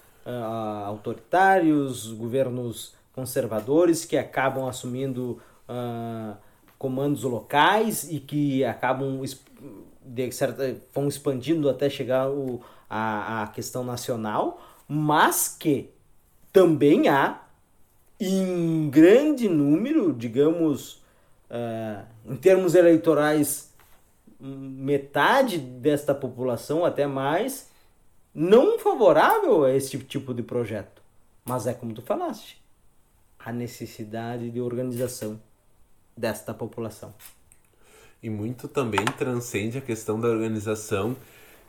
autoritários, 0.86 2.12
governos 2.12 2.94
conservadores 3.14 4.04
que 4.04 4.16
acabam 4.16 4.68
assumindo 4.68 5.40
comandos 6.78 7.22
locais 7.24 8.10
e 8.10 8.20
que 8.20 8.64
acabam 8.64 9.20
de 10.04 10.32
certa, 10.32 10.76
vão 10.94 11.08
expandindo 11.08 11.68
até 11.68 11.90
chegar 11.90 12.30
o, 12.30 12.60
a, 12.88 13.42
a 13.42 13.46
questão 13.48 13.84
nacional, 13.84 14.60
mas 14.88 15.48
que 15.58 15.90
também 16.52 17.08
há 17.08 17.42
em 18.18 18.88
grande 18.88 19.48
número, 19.48 20.12
digamos, 20.12 21.02
uh, 21.50 22.04
em 22.26 22.36
termos 22.36 22.74
eleitorais, 22.74 23.72
metade 24.40 25.58
desta 25.58 26.14
população, 26.14 26.84
até 26.84 27.06
mais, 27.06 27.70
não 28.34 28.78
favorável 28.78 29.64
a 29.64 29.74
esse 29.74 29.98
tipo 29.98 30.32
de 30.32 30.42
projeto. 30.42 31.02
Mas 31.44 31.66
é 31.66 31.74
como 31.74 31.92
tu 31.92 32.02
falaste, 32.02 32.62
a 33.38 33.52
necessidade 33.52 34.50
de 34.50 34.60
organização 34.60 35.40
desta 36.18 36.52
população. 36.52 37.14
E 38.22 38.28
muito 38.28 38.66
também 38.66 39.04
transcende 39.16 39.78
a 39.78 39.80
questão 39.80 40.20
da 40.20 40.28
organização 40.28 41.16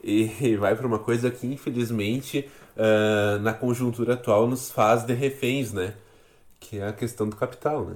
e 0.03 0.55
vai 0.57 0.75
para 0.75 0.87
uma 0.87 0.99
coisa 0.99 1.29
que, 1.29 1.45
infelizmente, 1.45 2.49
uh, 2.75 3.39
na 3.39 3.53
conjuntura 3.53 4.15
atual 4.15 4.47
nos 4.47 4.71
faz 4.71 5.03
de 5.03 5.13
reféns, 5.13 5.71
né? 5.71 5.93
Que 6.59 6.79
é 6.79 6.87
a 6.87 6.93
questão 6.93 7.29
do 7.29 7.35
capital, 7.35 7.85
né? 7.85 7.95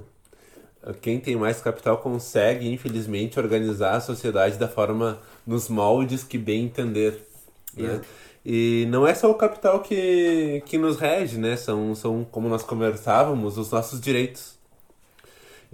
Quem 1.00 1.18
tem 1.18 1.34
mais 1.34 1.62
capital 1.62 1.96
consegue, 1.96 2.70
infelizmente, 2.70 3.40
organizar 3.40 3.96
a 3.96 4.00
sociedade 4.00 4.58
da 4.58 4.68
forma, 4.68 5.18
nos 5.46 5.68
moldes 5.70 6.22
que 6.22 6.36
bem 6.36 6.64
entender. 6.66 7.26
Né? 7.74 8.02
E 8.44 8.86
não 8.90 9.06
é 9.06 9.14
só 9.14 9.30
o 9.30 9.34
capital 9.34 9.80
que, 9.80 10.62
que 10.66 10.76
nos 10.76 10.98
rege, 10.98 11.38
né? 11.38 11.56
São, 11.56 11.94
são, 11.94 12.22
como 12.30 12.50
nós 12.50 12.62
conversávamos, 12.62 13.56
os 13.56 13.70
nossos 13.70 13.98
direitos. 13.98 14.58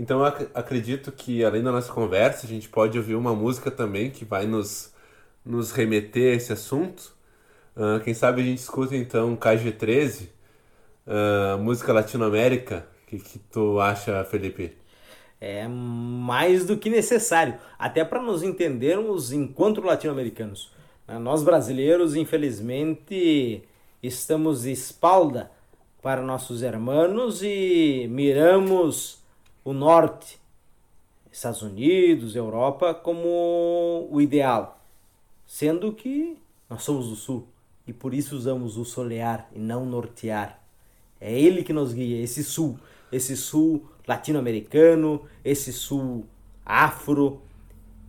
Então 0.00 0.24
eu 0.24 0.48
acredito 0.54 1.12
que, 1.12 1.44
além 1.44 1.62
da 1.62 1.70
nossa 1.70 1.92
conversa, 1.92 2.46
a 2.46 2.48
gente 2.48 2.70
pode 2.70 2.96
ouvir 2.96 3.14
uma 3.16 3.34
música 3.34 3.70
também 3.70 4.10
que 4.10 4.24
vai 4.24 4.46
nos, 4.46 4.94
nos 5.44 5.72
remeter 5.72 6.32
a 6.32 6.36
esse 6.36 6.50
assunto. 6.50 7.14
Uh, 7.76 8.00
quem 8.02 8.14
sabe 8.14 8.40
a 8.40 8.44
gente 8.46 8.60
escuta 8.60 8.96
então 8.96 9.36
KG13, 9.36 10.28
uh, 11.06 11.58
música 11.58 11.92
Latinoamérica. 11.92 12.88
O 13.02 13.10
que, 13.10 13.18
que 13.18 13.38
tu 13.40 13.78
acha, 13.78 14.24
Felipe? 14.24 14.74
É 15.38 15.68
mais 15.68 16.64
do 16.64 16.78
que 16.78 16.88
necessário, 16.88 17.56
até 17.78 18.02
para 18.02 18.22
nos 18.22 18.42
entendermos 18.42 19.32
enquanto 19.32 19.82
latino-americanos. 19.82 20.72
Né? 21.06 21.18
Nós 21.18 21.42
brasileiros, 21.42 22.16
infelizmente, 22.16 23.64
estamos 24.02 24.62
de 24.62 24.72
espalda 24.72 25.50
para 26.00 26.22
nossos 26.22 26.62
irmãos 26.62 27.42
e 27.42 28.08
miramos 28.10 29.19
o 29.64 29.72
norte, 29.72 30.40
Estados 31.30 31.62
Unidos, 31.62 32.34
Europa, 32.34 32.92
como 32.94 34.08
o 34.10 34.20
ideal 34.20 34.80
sendo 35.50 35.92
que 35.92 36.38
nós 36.70 36.84
somos 36.84 37.08
do 37.08 37.16
sul 37.16 37.44
e 37.84 37.92
por 37.92 38.14
isso 38.14 38.36
usamos 38.36 38.76
o 38.76 38.84
solear 38.84 39.50
e 39.52 39.58
não 39.58 39.84
nortear. 39.84 40.62
É 41.20 41.36
ele 41.38 41.64
que 41.64 41.72
nos 41.72 41.92
guia, 41.92 42.22
esse 42.22 42.44
sul, 42.44 42.78
esse 43.10 43.36
sul 43.36 43.84
latino-americano, 44.06 45.22
esse 45.44 45.72
sul 45.72 46.24
afro, 46.64 47.42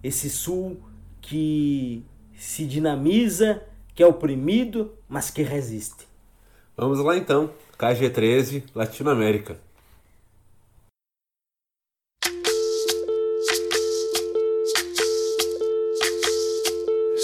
esse 0.04 0.30
sul 0.30 0.80
que 1.20 2.06
se 2.36 2.64
dinamiza, 2.64 3.64
que 3.96 4.04
é 4.04 4.06
oprimido, 4.06 4.94
mas 5.10 5.32
que 5.32 5.42
resiste. 5.42 6.08
Vamos 6.78 7.00
lá 7.00 7.18
então, 7.18 7.50
KG13, 7.76 8.66
Latinoamérica. 8.76 9.60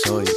Soy, 0.08 0.37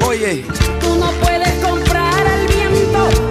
Oye, 0.05 0.43
tú 0.79 0.95
no 0.95 1.11
puedes 1.21 1.53
comprar 1.63 2.25
el 2.25 2.47
viento, 2.47 3.30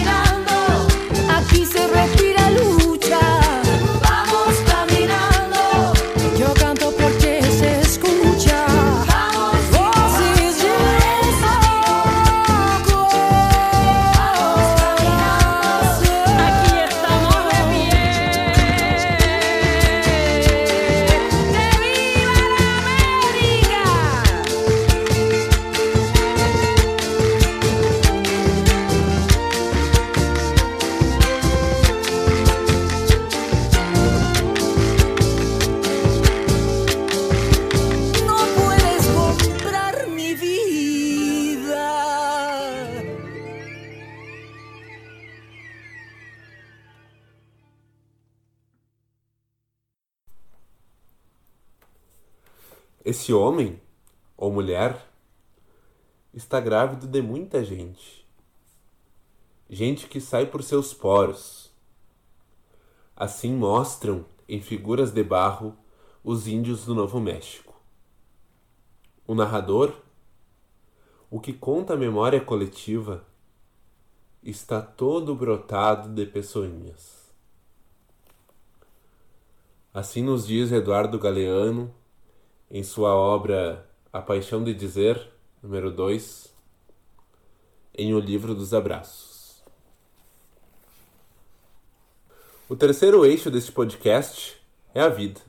Esse 53.03 53.33
homem 53.33 53.81
ou 54.37 54.51
mulher 54.51 55.07
está 56.31 56.59
grávido 56.59 57.07
de 57.07 57.19
muita 57.19 57.65
gente. 57.65 58.27
Gente 59.67 60.07
que 60.07 60.21
sai 60.21 60.45
por 60.45 60.61
seus 60.61 60.93
poros. 60.93 61.71
Assim 63.15 63.53
mostram 63.53 64.23
em 64.47 64.61
figuras 64.61 65.11
de 65.11 65.23
barro 65.23 65.75
os 66.23 66.47
índios 66.47 66.85
do 66.85 66.93
Novo 66.93 67.19
México. 67.19 67.73
O 69.25 69.33
narrador, 69.33 69.95
o 71.27 71.39
que 71.39 71.53
conta 71.53 71.95
a 71.95 71.97
memória 71.97 72.39
coletiva, 72.39 73.25
está 74.43 74.79
todo 74.79 75.33
brotado 75.33 76.07
de 76.09 76.27
pessoinhas. 76.27 77.31
Assim 79.91 80.21
nos 80.21 80.45
diz 80.45 80.71
Eduardo 80.71 81.17
Galeano 81.17 81.91
em 82.73 82.83
sua 82.83 83.13
obra 83.13 83.85
A 84.13 84.21
Paixão 84.21 84.63
de 84.63 84.73
Dizer, 84.73 85.29
número 85.61 85.91
2, 85.91 86.55
em 87.93 88.13
O 88.13 88.19
Livro 88.19 88.55
dos 88.55 88.73
Abraços. 88.73 89.61
O 92.69 92.75
terceiro 92.77 93.25
eixo 93.25 93.51
deste 93.51 93.73
podcast 93.73 94.55
é 94.95 95.01
a 95.01 95.09
vida. 95.09 95.41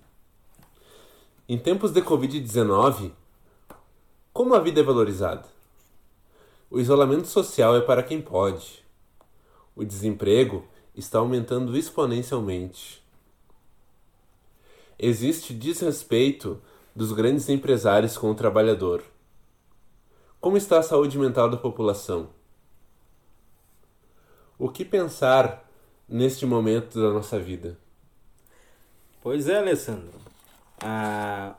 Em 1.48 1.56
tempos 1.56 1.92
de 1.92 2.02
Covid-19, 2.02 3.12
como 4.32 4.56
a 4.56 4.58
vida 4.58 4.80
é 4.80 4.82
valorizada? 4.82 5.46
O 6.68 6.80
isolamento 6.80 7.28
social 7.28 7.76
é 7.76 7.80
para 7.80 8.02
quem 8.02 8.20
pode. 8.20 8.84
O 9.76 9.84
desemprego 9.84 10.66
está 10.92 11.20
aumentando 11.20 11.76
exponencialmente. 11.76 13.00
existe 14.98 15.54
desrespeito 15.54 16.60
dos 16.94 17.12
grandes 17.12 17.48
empresários 17.48 18.16
com 18.16 18.30
o 18.30 18.34
trabalhador. 18.34 19.02
Como 20.40 20.56
está 20.56 20.78
a 20.78 20.82
saúde 20.82 21.18
mental 21.18 21.48
da 21.48 21.56
população? 21.56 22.28
O 24.58 24.68
que 24.68 24.84
pensar 24.84 25.68
neste 26.08 26.44
momento 26.44 27.00
da 27.00 27.10
nossa 27.10 27.38
vida? 27.38 27.78
Pois 29.22 29.48
é, 29.48 29.58
Alessandro. 29.58 30.20
Ah, 30.80 31.54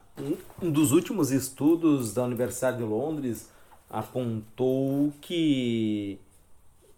um 0.61 0.69
dos 0.69 0.91
últimos 0.91 1.31
estudos 1.31 2.13
da 2.13 2.23
Universidade 2.23 2.77
de 2.77 2.83
Londres 2.83 3.49
apontou 3.89 5.13
que 5.21 6.19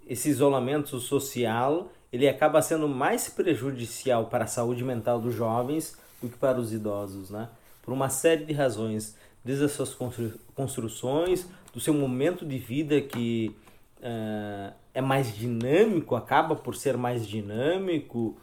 esse 0.08 0.30
isolamento 0.30 1.00
social 1.00 1.92
ele 2.12 2.28
acaba 2.28 2.62
sendo 2.62 2.88
mais 2.88 3.30
prejudicial 3.30 4.26
para 4.26 4.46
a 4.46 4.48
saúde 4.48 4.84
mental 4.84 5.20
dos 5.20 5.34
jovens 5.34 5.98
do 6.22 6.30
que 6.30 6.38
para 6.38 6.60
os 6.60 6.72
idosos, 6.72 7.30
né? 7.30 7.50
Por 7.86 7.94
uma 7.94 8.10
série 8.10 8.44
de 8.44 8.52
razões, 8.52 9.16
desde 9.44 9.66
as 9.66 9.72
suas 9.72 9.96
construções, 10.56 11.48
do 11.72 11.80
seu 11.80 11.94
momento 11.94 12.46
de 12.46 12.58
vida 12.58 13.00
que 13.00 13.56
uh, 14.00 14.74
é 14.94 15.02
mais 15.02 15.36
dinâmico, 15.36 16.16
acaba 16.16 16.56
por 16.56 16.76
ser 16.76 16.98
mais 16.98 17.28
dinâmico, 17.28 18.36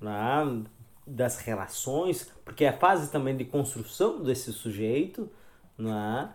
né? 0.00 0.64
das 1.06 1.38
relações, 1.38 2.30
porque 2.44 2.64
é 2.64 2.68
a 2.68 2.76
fase 2.76 3.10
também 3.10 3.36
de 3.36 3.44
construção 3.44 4.22
desse 4.22 4.52
sujeito, 4.52 5.30
né? 5.76 6.30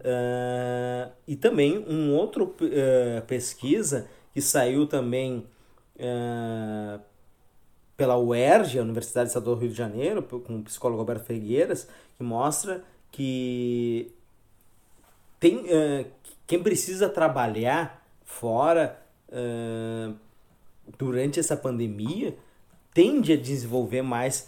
Uh, 0.00 1.10
e 1.26 1.34
também 1.34 1.78
um 1.88 2.14
outro 2.14 2.44
uh, 2.44 3.26
pesquisa 3.26 4.08
que 4.32 4.40
saiu 4.40 4.86
também 4.86 5.46
uh, 5.96 7.00
pela 7.98 8.16
UERJ, 8.16 8.78
a 8.78 8.82
Universidade 8.82 9.28
Estadual 9.28 9.56
do 9.56 9.60
Rio 9.60 9.70
de 9.70 9.76
Janeiro, 9.76 10.22
com 10.22 10.60
o 10.60 10.62
psicólogo 10.62 11.00
Alberto 11.00 11.26
Figueiras, 11.26 11.86
que 12.16 12.22
mostra 12.22 12.82
que 13.12 14.10
tem 15.38 15.64
quem 16.46 16.62
precisa 16.62 17.10
trabalhar 17.10 18.02
fora 18.24 18.98
durante 20.96 21.38
essa 21.38 21.56
pandemia 21.56 22.34
tende 22.94 23.32
a 23.32 23.36
desenvolver 23.36 24.02
mais 24.02 24.46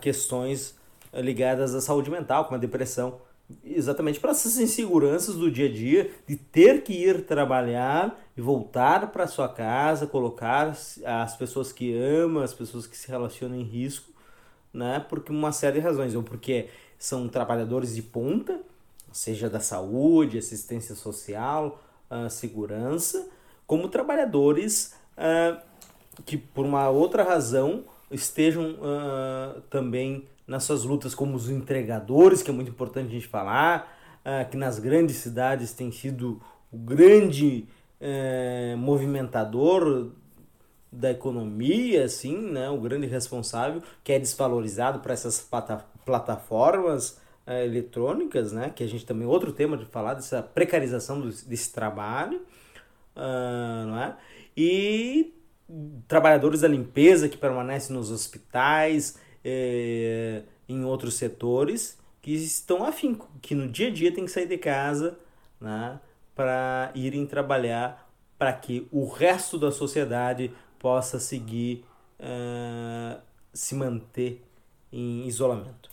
questões 0.00 0.76
ligadas 1.12 1.74
à 1.74 1.80
saúde 1.80 2.10
mental, 2.10 2.44
como 2.44 2.56
a 2.56 2.60
depressão 2.60 3.20
exatamente 3.64 4.20
para 4.20 4.32
essas 4.32 4.58
inseguranças 4.58 5.36
do 5.36 5.50
dia 5.50 5.66
a 5.66 5.72
dia, 5.72 6.10
de 6.26 6.36
ter 6.36 6.82
que 6.82 6.92
ir 6.92 7.24
trabalhar 7.24 8.18
e 8.36 8.40
voltar 8.40 9.10
para 9.10 9.26
sua 9.26 9.48
casa, 9.48 10.06
colocar 10.06 10.76
as 11.04 11.36
pessoas 11.36 11.72
que 11.72 11.96
ama, 11.96 12.44
as 12.44 12.52
pessoas 12.52 12.86
que 12.86 12.96
se 12.96 13.08
relacionam 13.08 13.56
em 13.56 13.62
risco, 13.62 14.12
né? 14.72 15.04
Porque 15.08 15.32
uma 15.32 15.52
série 15.52 15.80
de 15.80 15.86
razões, 15.86 16.14
ou 16.14 16.22
porque 16.22 16.68
são 16.98 17.28
trabalhadores 17.28 17.94
de 17.94 18.02
ponta, 18.02 18.60
seja 19.10 19.48
da 19.48 19.60
saúde, 19.60 20.36
assistência 20.36 20.94
social, 20.94 21.82
uh, 22.10 22.28
segurança, 22.28 23.26
como 23.66 23.88
trabalhadores 23.88 24.94
uh, 25.16 25.58
que 26.24 26.36
por 26.36 26.66
uma 26.66 26.88
outra 26.90 27.22
razão 27.22 27.84
estejam 28.10 28.72
uh, 28.72 29.60
também 29.70 30.26
nas 30.46 30.64
suas 30.64 30.84
lutas 30.84 31.14
como 31.14 31.34
os 31.34 31.50
entregadores, 31.50 32.42
que 32.42 32.50
é 32.50 32.52
muito 32.54 32.70
importante 32.70 33.08
a 33.08 33.10
gente 33.10 33.26
falar, 33.26 33.94
que 34.50 34.56
nas 34.56 34.78
grandes 34.78 35.16
cidades 35.16 35.72
tem 35.72 35.90
sido 35.90 36.40
o 36.70 36.76
grande 36.76 37.66
uh, 38.00 38.76
movimentador 38.76 40.10
da 40.90 41.10
economia, 41.10 42.04
assim, 42.04 42.36
né, 42.36 42.70
o 42.70 42.78
grande 42.78 43.06
responsável, 43.06 43.82
que 44.02 44.12
é 44.12 44.18
desvalorizado 44.18 45.00
para 45.00 45.12
essas 45.12 45.40
plata 45.40 45.84
plataformas 46.04 47.20
uh, 47.46 47.50
eletrônicas, 47.64 48.52
né, 48.52 48.70
que 48.74 48.84
a 48.84 48.86
gente 48.86 49.04
também 49.04 49.26
outro 49.26 49.52
tema 49.52 49.76
de 49.76 49.84
falar 49.86 50.14
dessa 50.14 50.42
precarização 50.42 51.20
do, 51.20 51.28
desse 51.28 51.72
trabalho, 51.72 52.40
uh, 53.16 53.86
não 53.86 53.98
é? 54.00 54.16
E 54.56 55.34
trabalhadores 56.06 56.60
da 56.60 56.68
limpeza 56.68 57.28
que 57.28 57.36
permanecem 57.36 57.94
nos 57.94 58.10
hospitais, 58.10 59.18
é, 59.44 60.42
em 60.68 60.84
outros 60.84 61.14
setores 61.14 61.98
que 62.20 62.32
estão 62.32 62.84
afim, 62.84 63.16
que 63.40 63.54
no 63.54 63.68
dia 63.68 63.86
a 63.86 63.90
dia 63.90 64.12
tem 64.12 64.24
que 64.24 64.30
sair 64.30 64.48
de 64.48 64.58
casa 64.58 65.16
né, 65.60 66.00
para 66.36 66.92
irem 66.94 67.26
trabalhar 67.26 68.06
para 68.38 68.52
que 68.52 68.86
o 68.92 69.08
resto 69.08 69.58
da 69.58 69.72
sociedade 69.72 70.52
possa 70.78 71.18
seguir 71.18 71.84
uh, 72.20 73.18
se 73.52 73.74
manter 73.74 74.44
em 74.92 75.26
isolamento. 75.26 75.90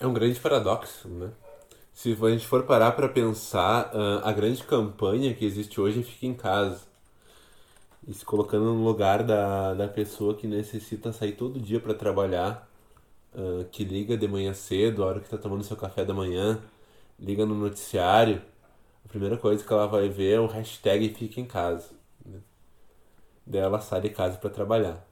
É 0.00 0.06
um 0.06 0.12
grande 0.12 0.38
paradoxo, 0.40 1.08
né? 1.08 1.30
Se 1.94 2.12
a 2.20 2.30
gente 2.30 2.46
for 2.46 2.64
parar 2.64 2.92
para 2.92 3.08
pensar, 3.08 3.90
uh, 3.94 4.26
a 4.26 4.32
grande 4.32 4.62
campanha 4.64 5.32
que 5.32 5.46
existe 5.46 5.80
hoje 5.80 6.00
é 6.00 6.02
Fica 6.02 6.26
em 6.26 6.34
Casa 6.34 6.82
e 8.06 8.12
se 8.12 8.24
colocando 8.24 8.64
no 8.64 8.84
lugar 8.84 9.22
da, 9.22 9.74
da 9.74 9.88
pessoa 9.88 10.34
que 10.34 10.46
necessita 10.46 11.12
sair 11.12 11.32
todo 11.32 11.58
dia 11.58 11.80
para 11.80 11.94
trabalhar, 11.94 12.68
uh, 13.34 13.64
que 13.70 13.84
liga 13.84 14.16
de 14.16 14.28
manhã 14.28 14.52
cedo, 14.52 15.02
a 15.02 15.06
hora 15.06 15.20
que 15.20 15.26
está 15.26 15.38
tomando 15.38 15.64
seu 15.64 15.76
café 15.76 16.04
da 16.04 16.12
manhã, 16.12 16.60
liga 17.18 17.46
no 17.46 17.54
noticiário, 17.54 18.42
a 19.06 19.08
primeira 19.08 19.36
coisa 19.36 19.64
que 19.64 19.72
ela 19.72 19.86
vai 19.86 20.08
ver 20.08 20.34
é 20.34 20.40
o 20.40 20.46
hashtag 20.46 21.14
fica 21.14 21.40
em 21.40 21.46
casa. 21.46 21.90
Né? 22.24 22.40
Daí 23.46 23.60
ela 23.60 23.80
sai 23.80 24.00
de 24.00 24.10
casa 24.10 24.36
para 24.36 24.50
trabalhar. 24.50 25.06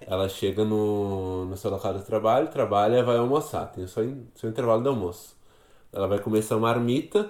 Ela 0.00 0.28
chega 0.28 0.64
no, 0.64 1.44
no 1.44 1.56
seu 1.56 1.68
local 1.68 1.94
de 1.94 2.04
trabalho, 2.04 2.46
trabalha 2.46 3.02
vai 3.02 3.16
almoçar. 3.16 3.66
Tem 3.72 3.82
o 3.82 3.88
seu, 3.88 4.16
seu 4.36 4.48
intervalo 4.48 4.82
de 4.82 4.88
almoço. 4.88 5.36
Ela 5.92 6.06
vai 6.06 6.20
comer 6.20 6.42
sua 6.42 6.58
marmita 6.58 7.28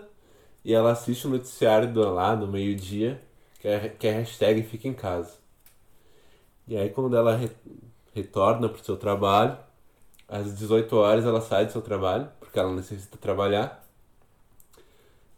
e 0.63 0.75
ela 0.75 0.93
assiste 0.93 1.27
o 1.27 1.31
noticiário 1.31 1.91
do, 1.91 2.03
lá 2.13 2.35
do 2.35 2.47
meio-dia 2.47 3.23
que 3.59 3.67
é, 3.67 3.89
que 3.89 4.07
é 4.07 4.13
hashtag 4.13 4.63
fica 4.65 4.87
em 4.89 4.93
casa. 4.93 5.39
E 6.67 6.77
aí 6.77 6.91
quando 6.91 7.17
ela 7.17 7.35
re, 7.35 7.51
retorna 8.15 8.69
para 8.69 8.81
o 8.81 8.85
seu 8.85 8.99
trabalho, 8.99 9.57
às 10.29 10.55
18 10.55 10.95
horas 10.97 11.25
ela 11.25 11.41
sai 11.41 11.65
do 11.65 11.73
seu 11.73 11.81
trabalho, 11.81 12.29
porque 12.39 12.59
ela 12.59 12.75
necessita 12.75 13.17
trabalhar. 13.17 13.88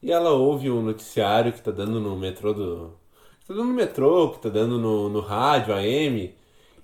E 0.02 0.10
ela 0.12 0.30
ouve 0.30 0.70
um 0.70 0.82
noticiário 0.82 1.52
que 1.52 1.58
está 1.58 1.70
dando 1.70 2.00
no 2.00 2.16
metrô 2.16 2.52
do. 2.52 2.98
Que 3.40 3.48
tá 3.48 3.54
dando 3.54 3.68
no 3.68 3.74
metrô, 3.74 4.30
que 4.30 4.36
está 4.36 4.48
dando 4.48 4.78
no, 4.78 5.08
no 5.08 5.20
rádio, 5.20 5.74
AM. 5.74 6.34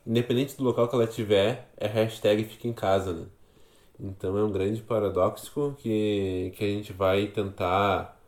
Independente 0.06 0.56
do 0.56 0.64
local 0.64 0.88
que 0.88 0.94
ela 0.94 1.06
tiver, 1.06 1.70
é 1.76 1.86
hashtag 1.86 2.44
fica 2.44 2.68
em 2.68 2.72
casa, 2.72 3.12
né? 3.12 3.26
Então 3.98 4.36
é 4.38 4.44
um 4.44 4.52
grande 4.52 4.82
paradoxo 4.82 5.74
que, 5.78 6.52
que 6.56 6.64
a 6.64 6.68
gente 6.68 6.92
vai 6.92 7.26
tentar 7.28 8.20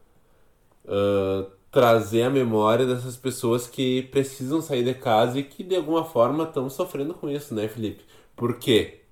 uh, 0.84 1.50
trazer 1.70 2.22
a 2.22 2.30
memória 2.30 2.86
dessas 2.86 3.16
pessoas 3.16 3.66
que 3.66 4.02
precisam 4.04 4.62
sair 4.62 4.82
de 4.84 4.94
casa 4.94 5.38
e 5.38 5.44
que 5.44 5.62
de 5.62 5.76
alguma 5.76 6.04
forma 6.04 6.44
estão 6.44 6.68
sofrendo 6.70 7.14
com 7.14 7.28
isso, 7.28 7.54
né, 7.54 7.68
Felipe? 7.68 8.04
Por 8.34 8.58
quê? 8.58 9.02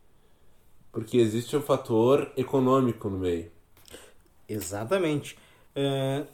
Porque 0.91 1.19
existe 1.19 1.57
um 1.57 1.61
fator 1.61 2.33
econômico 2.37 3.11
no 3.11 3.19
meio. 3.19 3.51
Exatamente. 4.49 5.37
Uh, 5.77 6.27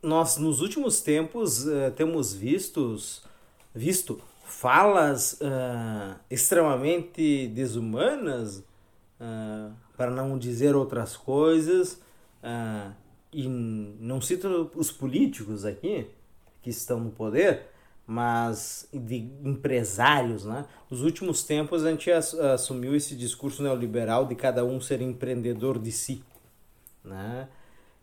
nós, 0.00 0.36
nos 0.36 0.60
últimos 0.60 1.00
tempos, 1.00 1.66
uh, 1.66 1.90
temos 1.96 2.32
vistos, 2.32 3.24
visto 3.74 4.20
falas 4.44 5.32
uh, 5.40 6.18
extremamente 6.30 7.48
desumanas, 7.48 8.64
para 9.98 10.10
não 10.10 10.38
dizer 10.38 10.74
outras 10.74 11.14
coisas, 11.14 12.00
e 13.30 13.46
não 13.46 14.18
cito 14.18 14.70
os 14.74 14.90
políticos 14.90 15.66
aqui 15.66 16.06
que 16.62 16.70
estão 16.70 16.98
no 16.98 17.10
poder, 17.10 17.66
mas 18.06 18.88
de 18.90 19.30
empresários, 19.44 20.46
né? 20.46 20.64
Nos 20.90 21.02
últimos 21.02 21.44
tempos 21.44 21.84
a 21.84 21.90
gente 21.90 22.10
assumiu 22.10 22.96
esse 22.96 23.14
discurso 23.14 23.62
neoliberal 23.62 24.24
de 24.26 24.34
cada 24.34 24.64
um 24.64 24.80
ser 24.80 25.02
empreendedor 25.02 25.78
de 25.78 25.92
si, 25.92 26.24
né? 27.04 27.46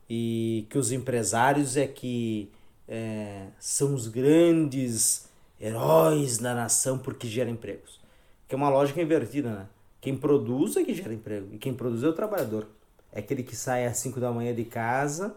E 0.10 0.66
que 0.70 0.78
os 0.78 0.92
empresários 0.92 1.76
é 1.76 1.86
que 1.86 2.50
é, 2.88 3.48
são 3.60 3.94
os 3.94 4.08
grandes 4.08 5.28
heróis 5.60 6.38
da 6.38 6.54
nação 6.56 6.98
porque 6.98 7.28
geram 7.28 7.52
empregos. 7.52 8.00
Que 8.48 8.56
é 8.56 8.58
uma 8.58 8.70
lógica 8.70 9.02
invertida, 9.02 9.50
né? 9.50 9.68
Quem 10.00 10.16
produz 10.16 10.78
é 10.78 10.84
que 10.84 10.94
gera 10.94 11.14
emprego 11.14 11.54
e 11.54 11.58
quem 11.58 11.74
produz 11.74 12.04
é 12.04 12.08
o 12.08 12.14
trabalhador. 12.14 12.68
É 13.12 13.20
aquele 13.20 13.44
que 13.44 13.56
sai 13.56 13.86
às 13.86 13.98
5 13.98 14.20
da 14.20 14.32
manhã 14.32 14.54
de 14.54 14.64
casa 14.64 15.36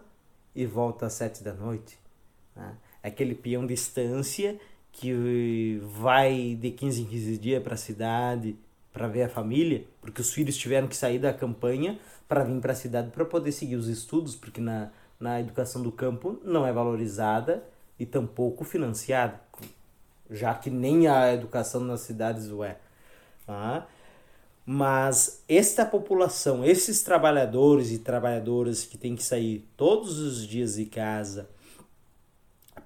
e 0.55 0.65
volta 0.65 1.07
às 1.07 1.13
7 1.13 1.43
da 1.43 1.53
noite. 1.53 1.97
Né? 2.55 2.75
É 3.03 3.07
aquele 3.07 3.33
peão 3.33 3.65
de 3.65 3.73
estância 3.73 4.59
que 4.91 5.81
vai 5.99 6.55
de 6.59 6.71
15 6.71 7.01
em 7.01 7.05
15 7.05 7.37
dias 7.37 7.63
para 7.63 7.73
a 7.73 7.77
cidade 7.77 8.55
para 8.93 9.07
ver 9.07 9.23
a 9.23 9.29
família, 9.29 9.85
porque 10.01 10.21
os 10.21 10.33
filhos 10.33 10.57
tiveram 10.57 10.87
que 10.87 10.95
sair 10.95 11.19
da 11.19 11.33
campanha 11.33 11.99
para 12.27 12.43
vir 12.43 12.59
para 12.61 12.73
a 12.73 12.75
cidade 12.75 13.11
para 13.11 13.25
poder 13.25 13.51
seguir 13.51 13.75
os 13.75 13.87
estudos, 13.87 14.35
porque 14.35 14.61
na, 14.61 14.91
na 15.19 15.39
educação 15.39 15.81
do 15.81 15.91
campo 15.91 16.39
não 16.43 16.65
é 16.65 16.73
valorizada 16.73 17.63
e 17.99 18.05
tampouco 18.05 18.63
financiada, 18.63 19.39
já 20.29 20.53
que 20.53 20.69
nem 20.69 21.07
a 21.07 21.33
educação 21.33 21.81
nas 21.81 22.01
cidades 22.01 22.49
o 22.49 22.63
é. 22.63 22.77
Ah, 23.47 23.85
Mas 24.65 25.43
esta 25.49 25.85
população, 25.85 26.63
esses 26.65 27.03
trabalhadores 27.03 27.91
e 27.91 27.99
trabalhadoras 27.99 28.85
que 28.85 28.97
têm 28.97 29.15
que 29.15 29.23
sair 29.23 29.67
todos 29.77 30.19
os 30.19 30.47
dias 30.47 30.75
de 30.75 30.85
casa 30.85 31.49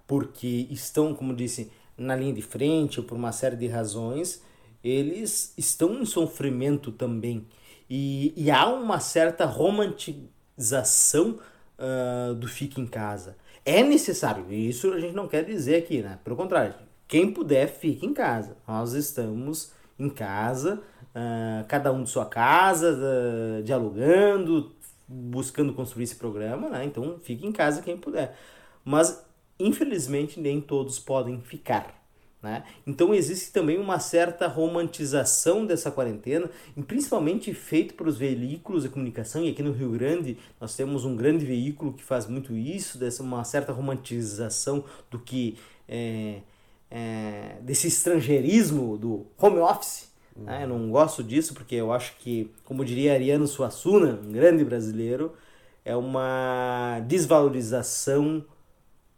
porque 0.08 0.68
estão, 0.70 1.14
como 1.14 1.36
disse, 1.36 1.72
na 1.98 2.16
linha 2.16 2.34
de 2.34 2.42
frente 2.42 3.00
ou 3.00 3.06
por 3.06 3.16
uma 3.16 3.32
série 3.32 3.56
de 3.56 3.68
razões, 3.68 4.42
eles 4.88 5.54
estão 5.58 6.02
em 6.02 6.06
sofrimento 6.06 6.92
também. 6.92 7.48
E, 7.90 8.34
e 8.36 8.52
há 8.52 8.68
uma 8.68 9.00
certa 9.00 9.46
romantização 9.46 11.40
uh, 11.80 12.34
do 12.36 12.48
fique 12.48 12.80
em 12.80 12.86
casa. 12.88 13.36
É 13.66 13.84
necessário, 13.84 14.52
isso 14.52 14.94
a 14.94 15.00
gente 15.00 15.16
não 15.16 15.28
quer 15.28 15.44
dizer 15.44 15.78
aqui, 15.78 16.02
né? 16.02 16.20
Pelo 16.24 16.36
contrário, 16.36 16.76
quem 17.08 17.32
puder, 17.32 17.68
fique 17.68 18.06
em 18.06 18.14
casa. 18.14 18.58
Nós 18.68 18.94
estamos 18.94 19.72
em 19.98 20.10
casa, 20.10 20.82
uh, 21.16 21.66
cada 21.68 21.92
um 21.92 22.04
de 22.04 22.10
sua 22.10 22.26
casa, 22.26 22.94
uh, 22.94 23.64
dialogando, 23.64 24.72
buscando 25.08 25.74
construir 25.74 26.04
esse 26.04 26.16
programa, 26.16 26.70
né? 26.70 26.86
Então 26.86 27.18
fique 27.20 27.46
em 27.46 27.52
casa 27.52 27.82
quem 27.82 27.98
puder. 27.98 28.38
Mas, 28.84 29.24
infelizmente, 29.60 30.40
nem 30.40 30.62
todos 30.62 31.00
podem 31.00 31.42
ficar. 31.42 32.05
Né? 32.46 32.64
Então 32.86 33.12
existe 33.12 33.52
também 33.52 33.80
uma 33.80 33.98
certa 34.00 34.46
romantização 34.46 35.66
dessa 35.66 35.90
quarentena, 35.90 36.48
e 36.78 36.84
principalmente 36.84 37.52
feito 37.56 37.96
para 37.96 38.08
os 38.08 38.20
veículos 38.20 38.84
de 38.84 38.90
comunicação, 38.90 39.44
e 39.44 39.50
aqui 39.50 39.64
no 39.64 39.72
Rio 39.72 39.90
Grande 39.90 40.38
nós 40.62 40.76
temos 40.76 41.06
um 41.06 41.16
grande 41.16 41.44
veículo 41.44 41.92
que 41.92 42.04
faz 42.04 42.28
muito 42.28 42.56
isso, 42.56 43.00
dessa 43.00 43.24
uma 43.24 43.44
certa 43.44 43.74
romantização 43.74 44.84
do 45.10 45.18
que 45.18 45.58
é, 45.90 46.42
é, 46.92 47.56
desse 47.62 47.88
estrangeirismo 47.88 48.96
do 48.96 49.26
home 49.40 49.58
office. 49.58 50.08
Uhum. 50.36 50.44
Né? 50.44 50.66
Eu 50.66 50.68
não 50.68 50.92
gosto 50.92 51.24
disso 51.24 51.56
porque 51.56 51.74
eu 51.74 51.92
acho 51.92 52.16
que, 52.20 52.52
como 52.64 52.86
diria 52.86 53.14
Ariano 53.14 53.48
Suassuna, 53.48 54.20
um 54.24 54.32
grande 54.32 54.64
brasileiro, 54.64 55.34
é 55.84 55.96
uma 55.96 57.00
desvalorização 57.08 58.46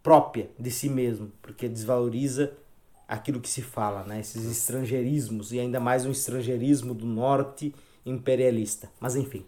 própria 0.01 0.49
de 0.57 0.71
si 0.71 0.87
mesmo, 0.87 1.29
porque 1.41 1.67
desvaloriza 1.67 2.53
aquilo 3.07 3.39
que 3.39 3.49
se 3.49 3.61
fala, 3.61 4.03
né? 4.03 4.19
esses 4.19 4.45
estrangeirismos, 4.45 5.53
e 5.53 5.59
ainda 5.59 5.79
mais 5.79 6.05
um 6.05 6.11
estrangeirismo 6.11 6.93
do 6.93 7.05
norte 7.05 7.73
imperialista. 8.05 8.89
Mas 8.99 9.15
enfim. 9.15 9.45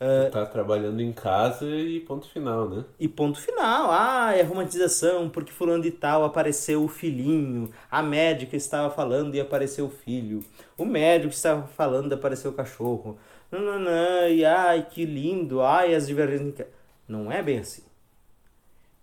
Uh, 0.00 0.30
tá 0.30 0.46
trabalhando 0.46 1.02
em 1.02 1.12
casa 1.12 1.66
e 1.66 2.00
ponto 2.00 2.26
final, 2.26 2.66
né? 2.68 2.84
E 2.98 3.06
ponto 3.06 3.38
final. 3.38 3.90
Ah, 3.90 4.34
é 4.34 4.42
romantização, 4.42 5.28
porque 5.28 5.52
fulano 5.52 5.82
de 5.82 5.90
tal 5.90 6.24
apareceu 6.24 6.82
o 6.82 6.88
filhinho, 6.88 7.70
a 7.90 8.02
médica 8.02 8.56
estava 8.56 8.88
falando 8.88 9.34
e 9.34 9.40
apareceu 9.40 9.84
o 9.86 9.90
filho, 9.90 10.42
o 10.78 10.86
médico 10.86 11.34
estava 11.34 11.66
falando 11.66 12.10
e 12.10 12.14
apareceu 12.14 12.50
o 12.50 12.54
cachorro. 12.54 13.18
Não, 13.52 13.60
não, 13.60 13.78
não, 13.78 14.28
e 14.28 14.42
ai, 14.42 14.86
que 14.90 15.04
lindo, 15.04 15.60
ai, 15.60 15.94
as 15.94 16.06
divergências. 16.06 16.68
Não 17.06 17.30
é 17.30 17.42
bem 17.42 17.58
assim. 17.58 17.82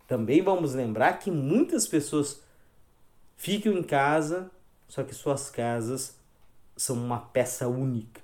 Também 0.08 0.42
vamos 0.42 0.74
lembrar 0.74 1.20
que 1.20 1.30
muitas 1.30 1.86
pessoas 1.86 2.42
ficam 3.38 3.72
em 3.72 3.84
casa, 3.84 4.52
só 4.88 5.04
que 5.04 5.14
suas 5.14 5.50
casas 5.50 6.18
são 6.76 6.98
uma 6.98 7.20
peça 7.20 7.68
única. 7.68 8.22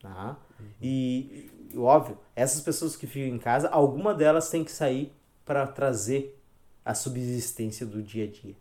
Tá? 0.00 0.36
E, 0.80 1.48
óbvio, 1.76 2.18
essas 2.34 2.60
pessoas 2.60 2.96
que 2.96 3.06
ficam 3.06 3.36
em 3.36 3.38
casa, 3.38 3.68
alguma 3.68 4.12
delas 4.12 4.50
tem 4.50 4.64
que 4.64 4.72
sair 4.72 5.12
para 5.44 5.66
trazer 5.66 6.38
a 6.84 6.94
subsistência 6.94 7.86
do 7.86 8.02
dia 8.02 8.24
a 8.24 8.26
dia, 8.26 8.56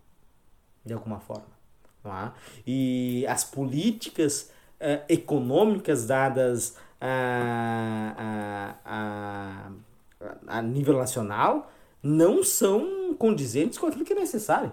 de 0.86 0.94
alguma 0.94 1.20
forma. 1.20 1.50
Tá? 2.04 2.36
E 2.66 3.26
as 3.28 3.44
políticas 3.44 4.52
uh, 4.80 5.04
econômicas 5.10 6.06
dadas 6.06 6.78
a, 7.00 8.76
a, 8.86 9.72
a, 10.48 10.58
a 10.58 10.62
nível 10.62 10.98
nacional 10.98 11.72
não 12.04 12.44
são 12.44 13.01
condizentes 13.22 13.78
com 13.78 13.86
aquilo 13.86 14.04
que 14.04 14.14
é 14.14 14.16
necessário. 14.16 14.72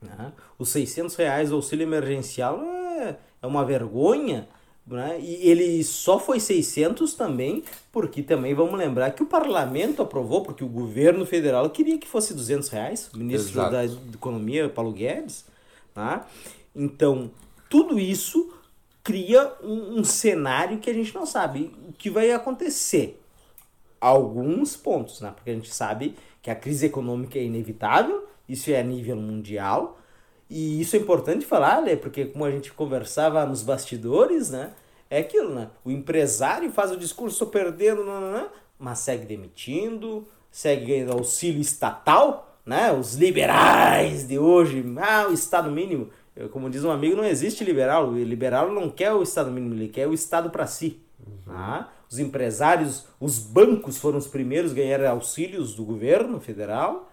Né? 0.00 0.32
Os 0.56 0.68
600 0.68 1.16
reais 1.16 1.50
do 1.50 1.56
auxílio 1.56 1.82
emergencial 1.82 2.62
é, 2.62 3.16
é 3.42 3.46
uma 3.46 3.64
vergonha. 3.64 4.48
Né? 4.86 5.18
E 5.20 5.48
ele 5.50 5.82
só 5.82 6.20
foi 6.20 6.38
600 6.38 7.14
também, 7.14 7.64
porque 7.90 8.22
também 8.22 8.54
vamos 8.54 8.78
lembrar 8.78 9.10
que 9.10 9.24
o 9.24 9.26
parlamento 9.26 10.02
aprovou, 10.02 10.42
porque 10.42 10.62
o 10.62 10.68
governo 10.68 11.26
federal 11.26 11.68
queria 11.68 11.98
que 11.98 12.06
fosse 12.06 12.32
200 12.32 12.68
reais, 12.68 13.10
o 13.12 13.18
ministro 13.18 13.50
Exato. 13.50 13.72
da 13.72 13.84
Economia, 13.84 14.68
Paulo 14.68 14.92
Guedes. 14.92 15.44
Tá? 15.92 16.28
Então, 16.74 17.28
tudo 17.68 17.98
isso 17.98 18.54
cria 19.02 19.52
um, 19.64 19.98
um 19.98 20.04
cenário 20.04 20.78
que 20.78 20.88
a 20.88 20.94
gente 20.94 21.12
não 21.12 21.26
sabe 21.26 21.74
o 21.88 21.92
que 21.92 22.08
vai 22.08 22.30
acontecer 22.30 23.20
alguns 24.00 24.76
pontos, 24.76 25.20
né? 25.20 25.32
Porque 25.34 25.50
a 25.50 25.54
gente 25.54 25.72
sabe 25.72 26.16
que 26.42 26.50
a 26.50 26.54
crise 26.54 26.86
econômica 26.86 27.38
é 27.38 27.44
inevitável, 27.44 28.26
isso 28.48 28.70
é 28.70 28.80
a 28.80 28.82
nível 28.82 29.16
mundial, 29.16 29.98
e 30.50 30.80
isso 30.80 30.96
é 30.96 30.98
importante 30.98 31.46
falar, 31.46 31.80
né? 31.80 31.96
Porque 31.96 32.26
como 32.26 32.44
a 32.44 32.50
gente 32.50 32.72
conversava 32.72 33.46
nos 33.46 33.62
bastidores, 33.62 34.50
né? 34.50 34.72
É 35.08 35.20
aquilo, 35.20 35.54
né? 35.54 35.70
O 35.84 35.90
empresário 35.90 36.70
faz 36.70 36.90
o 36.90 36.96
discurso, 36.96 37.36
estou 37.36 37.48
perdendo, 37.48 38.04
não, 38.04 38.20
não, 38.20 38.32
não, 38.32 38.48
mas 38.78 38.98
segue 38.98 39.24
demitindo, 39.24 40.26
segue 40.50 40.86
ganhando 40.86 41.12
auxílio 41.12 41.60
estatal, 41.60 42.58
né? 42.66 42.92
Os 42.92 43.14
liberais 43.14 44.26
de 44.26 44.38
hoje, 44.38 44.84
ah, 44.98 45.28
o 45.30 45.32
Estado 45.32 45.70
mínimo. 45.70 46.10
Eu, 46.34 46.48
como 46.48 46.68
diz 46.68 46.84
um 46.84 46.90
amigo, 46.90 47.16
não 47.16 47.24
existe 47.24 47.62
liberal. 47.62 48.08
O 48.08 48.18
liberal 48.22 48.72
não 48.72 48.90
quer 48.90 49.12
o 49.12 49.22
Estado 49.22 49.50
mínimo, 49.50 49.74
ele 49.74 49.88
quer 49.88 50.08
o 50.08 50.14
Estado 50.14 50.50
para 50.50 50.66
si. 50.66 51.00
Uhum. 51.24 51.54
Ah, 51.54 51.88
os 52.12 52.18
empresários, 52.18 53.06
os 53.18 53.38
bancos 53.38 53.96
foram 53.96 54.18
os 54.18 54.26
primeiros 54.26 54.72
a 54.72 54.74
ganhar 54.74 55.02
auxílios 55.06 55.74
do 55.74 55.82
governo 55.82 56.38
federal, 56.38 57.10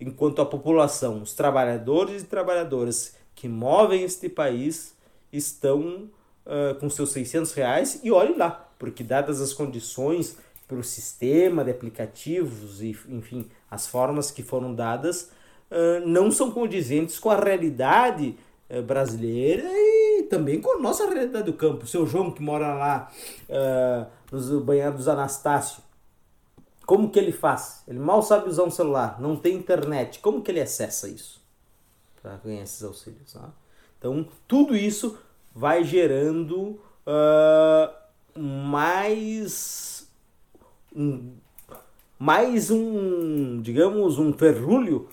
enquanto 0.00 0.40
a 0.40 0.46
população, 0.46 1.20
os 1.20 1.34
trabalhadores 1.34 2.22
e 2.22 2.26
trabalhadoras 2.26 3.16
que 3.34 3.48
movem 3.48 4.04
este 4.04 4.28
país 4.28 4.94
estão 5.32 6.08
uh, 6.46 6.74
com 6.78 6.88
seus 6.88 7.10
600 7.10 7.52
reais 7.52 8.00
e 8.04 8.12
olhe 8.12 8.36
lá, 8.36 8.70
porque 8.78 9.02
dadas 9.02 9.40
as 9.40 9.52
condições 9.52 10.36
para 10.68 10.78
o 10.78 10.84
sistema 10.84 11.64
de 11.64 11.72
aplicativos 11.72 12.80
e 12.80 12.96
enfim 13.08 13.48
as 13.68 13.88
formas 13.88 14.30
que 14.30 14.44
foram 14.44 14.72
dadas 14.72 15.30
uh, 15.70 16.06
não 16.06 16.30
são 16.30 16.52
condizentes 16.52 17.18
com 17.18 17.30
a 17.30 17.36
realidade 17.36 18.36
uh, 18.70 18.80
brasileira 18.82 19.68
e 19.68 20.22
também 20.30 20.60
com 20.60 20.76
a 20.76 20.80
nossa 20.80 21.08
realidade 21.08 21.46
do 21.46 21.52
campo. 21.52 21.84
O 21.84 21.88
seu 21.88 22.06
João 22.06 22.30
que 22.30 22.40
mora 22.40 22.74
lá 22.74 23.10
nos 24.30 24.50
banheiros 24.62 24.96
dos 24.96 25.08
Anastácio. 25.08 25.82
Como 26.86 27.10
que 27.10 27.18
ele 27.18 27.32
faz? 27.32 27.82
Ele 27.86 27.98
mal 27.98 28.22
sabe 28.22 28.48
usar 28.48 28.64
um 28.64 28.70
celular, 28.70 29.20
não 29.20 29.36
tem 29.36 29.56
internet. 29.56 30.18
Como 30.18 30.42
que 30.42 30.50
ele 30.50 30.60
acessa 30.60 31.08
isso? 31.08 31.40
Para 32.20 32.36
ganhar 32.36 32.62
esses 32.62 32.82
auxílios. 32.82 33.32
Tá? 33.32 33.50
Então, 33.98 34.26
tudo 34.48 34.76
isso 34.76 35.18
vai 35.54 35.84
gerando 35.84 36.80
uh, 37.06 38.38
mais 38.38 40.08
um, 40.94 41.32
mais 42.18 42.70
um, 42.70 43.60
digamos, 43.60 44.18
um 44.18 44.32
ferrulho 44.32 45.08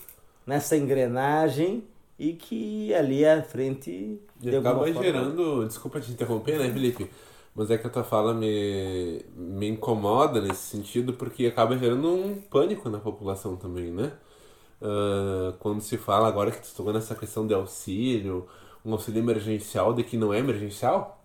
nessa 0.45 0.76
engrenagem 0.76 1.84
e 2.18 2.34
que 2.34 2.93
ali 2.93 3.26
à 3.26 3.43
frente 3.43 4.20
e 4.41 4.55
acaba 4.55 4.91
gerando, 4.91 5.65
desculpa 5.65 5.99
te 5.99 6.11
interromper, 6.11 6.57
né, 6.57 6.72
Felipe? 6.72 7.09
Mas 7.58 7.72
é 7.72 7.78
que 7.78 7.88
a 7.88 7.89
tua 7.89 8.03
fala 8.03 8.36
me, 8.36 9.26
me 9.36 9.68
incomoda 9.68 10.39
nesse 10.39 10.62
sentido 10.62 11.14
porque 11.14 11.47
acaba 11.47 11.76
gerando 11.76 12.08
um 12.08 12.39
pânico 12.39 12.88
na 12.88 12.99
população 12.99 13.55
também, 13.55 13.91
né? 13.91 14.14
Uh, 14.80 15.53
quando 15.60 15.82
se 15.82 15.97
fala 15.97 16.28
agora 16.28 16.51
que 16.51 16.62
tu 16.62 16.76
tocou 16.76 16.93
nessa 16.93 17.16
questão 17.16 17.47
de 17.47 17.55
auxílio, 17.55 18.47
um 18.86 18.93
auxílio 18.93 19.20
emergencial 19.24 19.91
de 19.91 20.03
que 20.03 20.18
não 20.18 20.32
é 20.32 20.38
emergencial, 20.38 21.20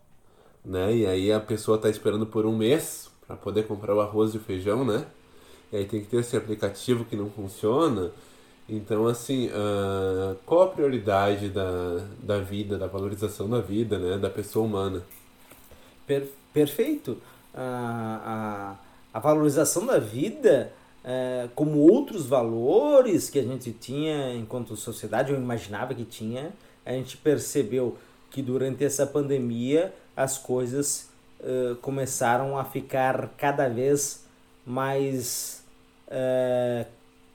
né? 0.64 0.94
E 0.96 1.06
aí 1.06 1.32
a 1.32 1.40
pessoa 1.40 1.76
está 1.76 1.90
esperando 1.90 2.26
por 2.26 2.46
um 2.46 2.56
mês 2.56 3.10
para 3.26 3.36
poder 3.36 3.66
comprar 3.66 3.94
o 3.94 4.00
arroz 4.00 4.34
e 4.34 4.38
o 4.38 4.40
feijão, 4.40 4.86
né? 4.86 5.06
E 5.72 5.76
aí 5.76 5.86
tem 5.86 6.00
que 6.00 6.08
ter 6.08 6.18
esse 6.18 6.36
aplicativo 6.36 7.04
que 7.04 7.16
não 7.16 7.30
funciona. 7.30 8.10
Então, 8.68 9.06
assim, 9.06 9.48
uh, 9.48 10.36
qual 10.46 10.62
a 10.62 10.68
prioridade 10.68 11.50
da, 11.50 12.06
da 12.22 12.38
vida, 12.40 12.78
da 12.78 12.86
valorização 12.86 13.50
da 13.50 13.60
vida, 13.60 13.98
né? 13.98 14.18
Da 14.18 14.30
pessoa 14.30 14.64
humana? 14.66 15.02
Per, 16.12 16.28
perfeito. 16.52 17.18
A, 17.54 18.76
a, 19.14 19.18
a 19.18 19.20
valorização 19.20 19.86
da 19.86 19.98
vida, 19.98 20.72
é, 21.04 21.48
como 21.54 21.78
outros 21.78 22.26
valores 22.26 23.30
que 23.30 23.38
a 23.38 23.42
gente 23.42 23.72
tinha 23.72 24.34
enquanto 24.34 24.76
sociedade, 24.76 25.32
eu 25.32 25.38
imaginava 25.38 25.94
que 25.94 26.04
tinha, 26.04 26.52
a 26.84 26.92
gente 26.92 27.16
percebeu 27.16 27.96
que 28.30 28.42
durante 28.42 28.84
essa 28.84 29.06
pandemia 29.06 29.94
as 30.16 30.36
coisas 30.38 31.08
uh, 31.40 31.76
começaram 31.76 32.58
a 32.58 32.64
ficar 32.64 33.30
cada 33.36 33.68
vez 33.68 34.24
mais, 34.64 35.62
uh, 36.08 36.86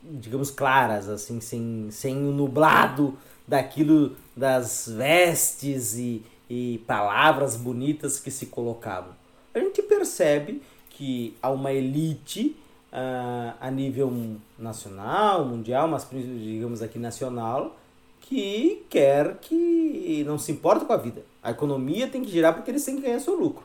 digamos, 0.04 0.50
claras, 0.52 1.08
assim, 1.08 1.40
sem, 1.40 1.90
sem 1.92 2.18
o 2.18 2.32
nublado 2.32 3.18
daquilo 3.48 4.16
das 4.36 4.88
vestes 4.88 5.96
e, 5.96 6.24
e 6.50 6.82
palavras 6.88 7.56
bonitas 7.56 8.20
que 8.20 8.32
se 8.32 8.48
colocavam. 8.48 9.14
A 9.54 9.60
gente 9.60 9.82
percebe 9.82 10.62
que 10.90 11.36
há 11.42 11.50
uma 11.50 11.72
elite 11.72 12.56
uh, 12.92 13.56
a 13.60 13.70
nível 13.72 14.12
nacional, 14.58 15.46
mundial, 15.46 15.88
mas 15.88 16.08
digamos 16.10 16.82
aqui 16.82 17.00
nacional, 17.00 17.76
que 18.22 18.86
quer 18.90 19.38
que 19.38 20.24
não 20.26 20.38
se 20.38 20.52
importa 20.52 20.86
com 20.86 20.94
a 20.94 20.98
vida. 20.98 21.24
A 21.42 21.52
economia 21.52 22.08
tem 22.08 22.24
que 22.24 22.32
girar 22.32 22.54
porque 22.54 22.72
eles 22.72 22.84
têm 22.84 22.96
que 22.96 23.02
ganhar 23.04 23.20
seu 23.20 23.36
lucro. 23.36 23.64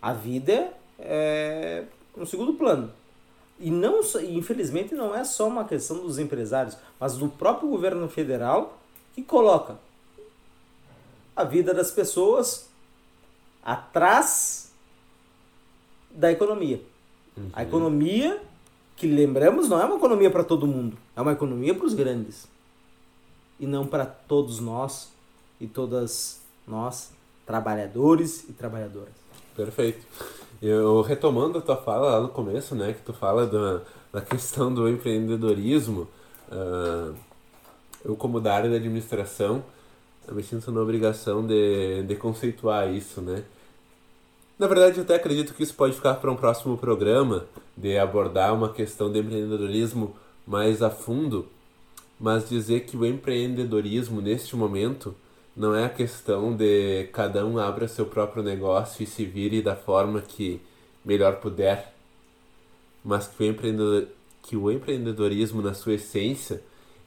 A 0.00 0.12
vida 0.12 0.72
é 0.98 1.84
um 2.16 2.24
segundo 2.24 2.54
plano. 2.54 2.92
E 3.58 3.70
não, 3.70 4.00
infelizmente 4.28 4.94
não 4.94 5.14
é 5.14 5.22
só 5.22 5.46
uma 5.46 5.64
questão 5.64 5.98
dos 5.98 6.18
empresários, 6.18 6.76
mas 6.98 7.16
do 7.16 7.28
próprio 7.28 7.68
governo 7.68 8.08
federal 8.08 8.78
que 9.14 9.22
coloca 9.22 9.78
a 11.34 11.44
vida 11.44 11.72
das 11.72 11.90
pessoas 11.90 12.68
atrás 13.62 14.72
da 16.10 16.30
economia. 16.30 16.80
Uhum. 17.36 17.50
A 17.52 17.62
economia, 17.62 18.40
que 18.96 19.06
lembramos, 19.06 19.68
não 19.68 19.80
é 19.80 19.84
uma 19.84 19.96
economia 19.96 20.30
para 20.30 20.44
todo 20.44 20.66
mundo, 20.66 20.96
é 21.16 21.20
uma 21.20 21.32
economia 21.32 21.74
para 21.74 21.86
os 21.86 21.94
grandes. 21.94 22.48
E 23.58 23.66
não 23.66 23.86
para 23.86 24.06
todos 24.06 24.58
nós 24.58 25.12
e 25.60 25.66
todas 25.66 26.40
nós, 26.66 27.12
trabalhadores 27.46 28.48
e 28.48 28.52
trabalhadoras. 28.52 29.12
Perfeito. 29.54 30.06
Eu 30.62 31.02
retomando 31.02 31.58
a 31.58 31.60
tua 31.60 31.76
fala 31.76 32.12
lá 32.12 32.20
no 32.20 32.28
começo, 32.28 32.74
né, 32.74 32.92
que 32.92 33.02
tu 33.02 33.12
fala 33.12 33.46
da, 33.46 33.82
da 34.12 34.20
questão 34.20 34.72
do 34.72 34.88
empreendedorismo, 34.88 36.08
uh, 36.50 37.14
eu 38.04 38.16
como 38.16 38.40
da 38.40 38.54
área 38.54 38.70
da 38.70 38.76
administração, 38.76 39.62
eu 40.26 40.34
me 40.34 40.42
sinto 40.42 40.70
na 40.70 40.80
obrigação 40.80 41.46
de, 41.46 42.02
de 42.04 42.16
conceituar 42.16 42.92
isso, 42.92 43.20
né. 43.20 43.44
Na 44.58 44.66
verdade, 44.66 44.98
eu 44.98 45.04
até 45.04 45.14
acredito 45.14 45.54
que 45.54 45.62
isso 45.62 45.74
pode 45.74 45.94
ficar 45.94 46.14
para 46.16 46.30
um 46.30 46.36
próximo 46.36 46.76
programa, 46.76 47.46
de 47.76 47.96
abordar 47.96 48.54
uma 48.54 48.70
questão 48.72 49.10
de 49.10 49.18
empreendedorismo 49.18 50.14
mais 50.46 50.82
a 50.82 50.90
fundo, 50.90 51.48
mas 52.18 52.48
dizer 52.48 52.80
que 52.80 52.96
o 52.96 53.06
empreendedorismo 53.06 54.20
neste 54.20 54.54
momento 54.54 55.14
não 55.56 55.74
é 55.74 55.86
a 55.86 55.88
questão 55.88 56.54
de 56.54 57.08
cada 57.12 57.44
um 57.46 57.58
abra 57.58 57.88
seu 57.88 58.04
próprio 58.04 58.42
negócio 58.42 59.02
e 59.02 59.06
se 59.06 59.24
vire 59.24 59.62
da 59.62 59.74
forma 59.74 60.20
que 60.20 60.60
melhor 61.04 61.36
puder, 61.36 61.94
mas 63.04 63.26
que 63.26 63.42
o, 63.42 63.46
empreendedor, 63.46 64.08
que 64.42 64.56
o 64.56 64.70
empreendedorismo, 64.70 65.62
na 65.62 65.72
sua 65.72 65.94
essência, 65.94 66.62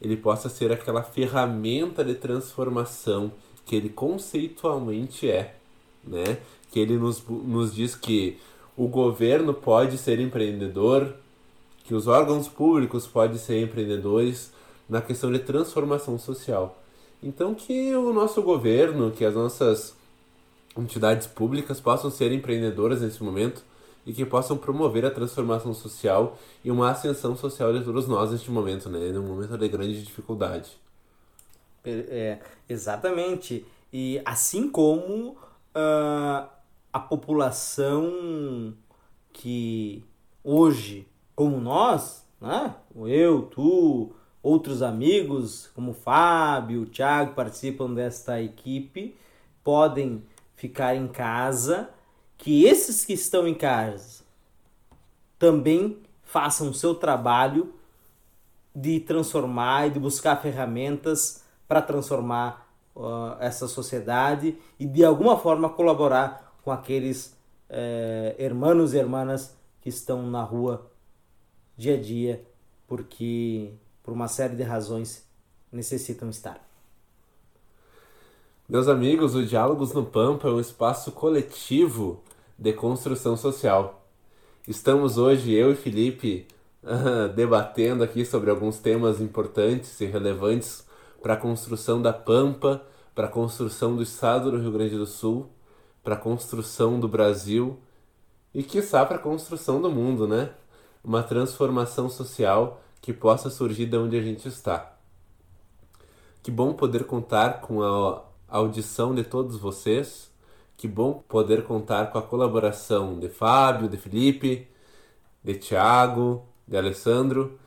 ele 0.06 0.16
possa 0.16 0.48
ser 0.48 0.72
aquela 0.72 1.02
ferramenta 1.02 2.04
de 2.04 2.14
transformação 2.14 3.32
que 3.64 3.74
ele 3.74 3.88
conceitualmente 3.88 5.30
é, 5.30 5.56
né? 6.02 6.38
Que 6.70 6.80
ele 6.80 6.96
nos, 6.96 7.22
nos 7.26 7.74
diz 7.74 7.94
que 7.94 8.38
o 8.76 8.88
governo 8.88 9.54
pode 9.54 9.96
ser 9.96 10.20
empreendedor, 10.20 11.14
que 11.84 11.94
os 11.94 12.06
órgãos 12.06 12.48
públicos 12.48 13.06
podem 13.06 13.38
ser 13.38 13.62
empreendedores 13.62 14.52
na 14.88 15.00
questão 15.00 15.32
de 15.32 15.38
transformação 15.38 16.18
social. 16.18 16.78
Então 17.22 17.54
que 17.54 17.94
o 17.94 18.12
nosso 18.12 18.42
governo, 18.42 19.10
que 19.10 19.24
as 19.24 19.34
nossas 19.34 19.94
entidades 20.76 21.26
públicas 21.26 21.80
possam 21.80 22.10
ser 22.10 22.32
empreendedoras 22.32 23.00
nesse 23.00 23.22
momento 23.22 23.62
e 24.06 24.12
que 24.12 24.24
possam 24.24 24.56
promover 24.56 25.04
a 25.04 25.10
transformação 25.10 25.72
social 25.72 26.38
e 26.64 26.70
uma 26.70 26.90
ascensão 26.90 27.36
social 27.36 27.72
de 27.72 27.84
todos 27.84 28.06
nós 28.06 28.30
neste 28.30 28.50
momento, 28.50 28.88
né? 28.88 28.98
Num 29.10 29.22
momento 29.22 29.56
de 29.56 29.68
grande 29.68 30.02
dificuldade. 30.02 30.76
É, 31.84 32.38
exatamente. 32.68 33.66
E 33.92 34.20
assim 34.24 34.70
como 34.70 35.30
uh, 35.30 36.48
a 36.92 37.00
população 37.00 38.74
que 39.32 40.04
hoje, 40.42 41.06
como 41.34 41.58
nós, 41.60 42.26
né? 42.40 42.74
eu, 43.06 43.42
tu, 43.42 44.12
outros 44.42 44.82
amigos, 44.82 45.70
como 45.74 45.90
o 45.90 45.94
Fábio, 45.94 46.82
o 46.82 46.86
Thiago, 46.86 47.34
participam 47.34 47.92
desta 47.92 48.40
equipe, 48.40 49.16
podem 49.62 50.22
ficar 50.54 50.94
em 50.94 51.08
casa, 51.08 51.90
que 52.36 52.64
esses 52.64 53.04
que 53.04 53.12
estão 53.12 53.46
em 53.46 53.54
casa 53.54 54.24
também 55.38 55.98
façam 56.22 56.70
o 56.70 56.74
seu 56.74 56.94
trabalho 56.94 57.74
de 58.74 59.00
transformar 59.00 59.86
e 59.86 59.90
de 59.90 60.00
buscar 60.00 60.36
ferramentas 60.36 61.44
para 61.68 61.80
transformar 61.80 62.68
uh, 62.94 63.36
essa 63.40 63.68
sociedade 63.68 64.58
e 64.78 64.86
de 64.86 65.04
alguma 65.04 65.38
forma 65.38 65.68
colaborar 65.68 66.54
com 66.62 66.70
aqueles 66.70 67.36
eh, 67.68 68.34
hermanos 68.38 68.94
e 68.94 68.98
hermanas 68.98 69.54
que 69.82 69.90
estão 69.90 70.22
na 70.30 70.42
rua 70.42 70.90
dia 71.76 71.94
a 71.94 72.00
dia 72.00 72.42
porque 72.86 73.74
por 74.04 74.12
uma 74.12 74.28
série 74.28 74.54
de 74.54 74.62
razões, 74.62 75.26
necessitam 75.72 76.28
estar. 76.28 76.62
Meus 78.66 78.88
amigos, 78.88 79.34
o 79.34 79.44
Diálogos 79.44 79.92
no 79.92 80.06
Pampa 80.06 80.48
é 80.48 80.50
um 80.50 80.58
espaço 80.58 81.12
coletivo 81.12 82.22
de 82.58 82.72
construção 82.72 83.36
social. 83.36 84.08
Estamos 84.66 85.18
hoje, 85.18 85.52
eu 85.52 85.70
e 85.70 85.74
Felipe, 85.76 86.46
debatendo 87.36 88.02
aqui 88.02 88.24
sobre 88.24 88.48
alguns 88.48 88.78
temas 88.78 89.20
importantes 89.20 90.00
e 90.00 90.06
relevantes 90.06 90.82
para 91.20 91.34
a 91.34 91.36
construção 91.36 92.00
da 92.00 92.10
Pampa, 92.10 92.82
para 93.14 93.26
a 93.26 93.30
construção 93.30 93.94
do 93.94 94.02
Estado 94.02 94.50
do 94.50 94.58
Rio 94.58 94.72
Grande 94.72 94.96
do 94.96 95.04
Sul, 95.04 95.50
para 96.02 96.14
a 96.14 96.18
construção 96.18 96.98
do 96.98 97.06
Brasil 97.06 97.78
e, 98.54 98.62
quiçá, 98.62 99.04
para 99.04 99.16
a 99.16 99.22
construção 99.22 99.78
do 99.78 99.90
mundo, 99.90 100.26
né? 100.26 100.52
Uma 101.04 101.22
transformação 101.22 102.08
social 102.08 102.80
que 103.02 103.12
possa 103.12 103.50
surgir 103.50 103.84
de 103.84 103.98
onde 103.98 104.16
a 104.16 104.22
gente 104.22 104.48
está. 104.48 104.96
Que 106.42 106.50
bom 106.50 106.72
poder 106.72 107.04
contar 107.04 107.60
com 107.60 107.82
a 107.82 108.32
audição 108.58 109.14
de 109.14 109.24
todos 109.24 109.56
vocês. 109.56 110.30
Que 110.76 110.88
bom 110.88 111.22
poder 111.28 111.64
contar 111.64 112.10
com 112.10 112.18
a 112.18 112.22
colaboração 112.22 113.18
de 113.18 113.28
Fábio, 113.28 113.88
de 113.88 113.96
Felipe, 113.96 114.66
de 115.42 115.54
Tiago, 115.54 116.44
de 116.66 116.76
Alessandro 116.76 117.58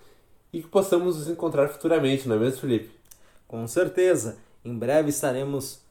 e 0.51 0.61
que 0.61 0.67
possamos 0.67 1.17
nos 1.17 1.29
encontrar 1.29 1.67
futuramente, 1.69 2.27
não 2.27 2.35
é 2.35 2.39
mesmo, 2.39 2.61
Felipe? 2.61 2.91
Com 3.47 3.67
certeza. 3.67 4.37
Em 4.63 4.77
breve 4.77 5.09
estaremos 5.09 5.81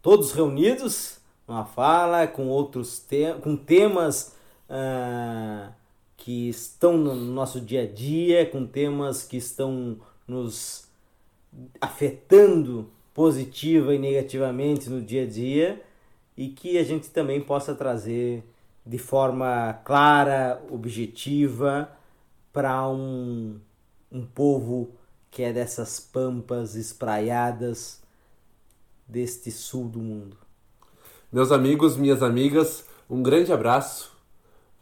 todos 0.00 0.32
reunidos 0.32 1.18
numa 1.46 1.64
fala 1.64 2.26
com 2.26 2.48
outros 2.48 2.98
te 2.98 3.34
com 3.42 3.56
temas 3.56 4.36
uh, 4.68 5.72
que 6.16 6.48
estão 6.48 6.96
no 6.96 7.14
nosso 7.14 7.60
dia 7.60 7.82
a 7.82 7.86
dia, 7.86 8.46
com 8.46 8.66
temas 8.66 9.24
que 9.24 9.36
estão 9.36 9.98
nos 10.26 10.88
afetando 11.80 12.88
positiva 13.14 13.94
e 13.94 13.98
negativamente 13.98 14.88
no 14.88 15.00
dia 15.00 15.24
a 15.24 15.26
dia 15.26 15.82
e 16.36 16.48
que 16.48 16.78
a 16.78 16.84
gente 16.84 17.10
também 17.10 17.40
possa 17.40 17.74
trazer 17.74 18.42
de 18.84 18.98
forma 18.98 19.74
clara, 19.84 20.62
objetiva 20.70 21.90
para 22.52 22.88
um, 22.88 23.60
um 24.10 24.24
povo 24.26 24.90
que 25.30 25.42
é 25.42 25.52
dessas 25.52 26.00
pampas 26.00 26.74
espraiadas 26.74 28.02
deste 29.06 29.50
sul 29.50 29.88
do 29.88 30.00
mundo. 30.00 30.36
Meus 31.30 31.52
amigos, 31.52 31.96
minhas 31.96 32.22
amigas, 32.22 32.84
um 33.08 33.22
grande 33.22 33.52
abraço 33.52 34.12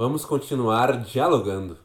Vamos 0.01 0.25
continuar 0.25 1.05
dialogando. 1.05 1.77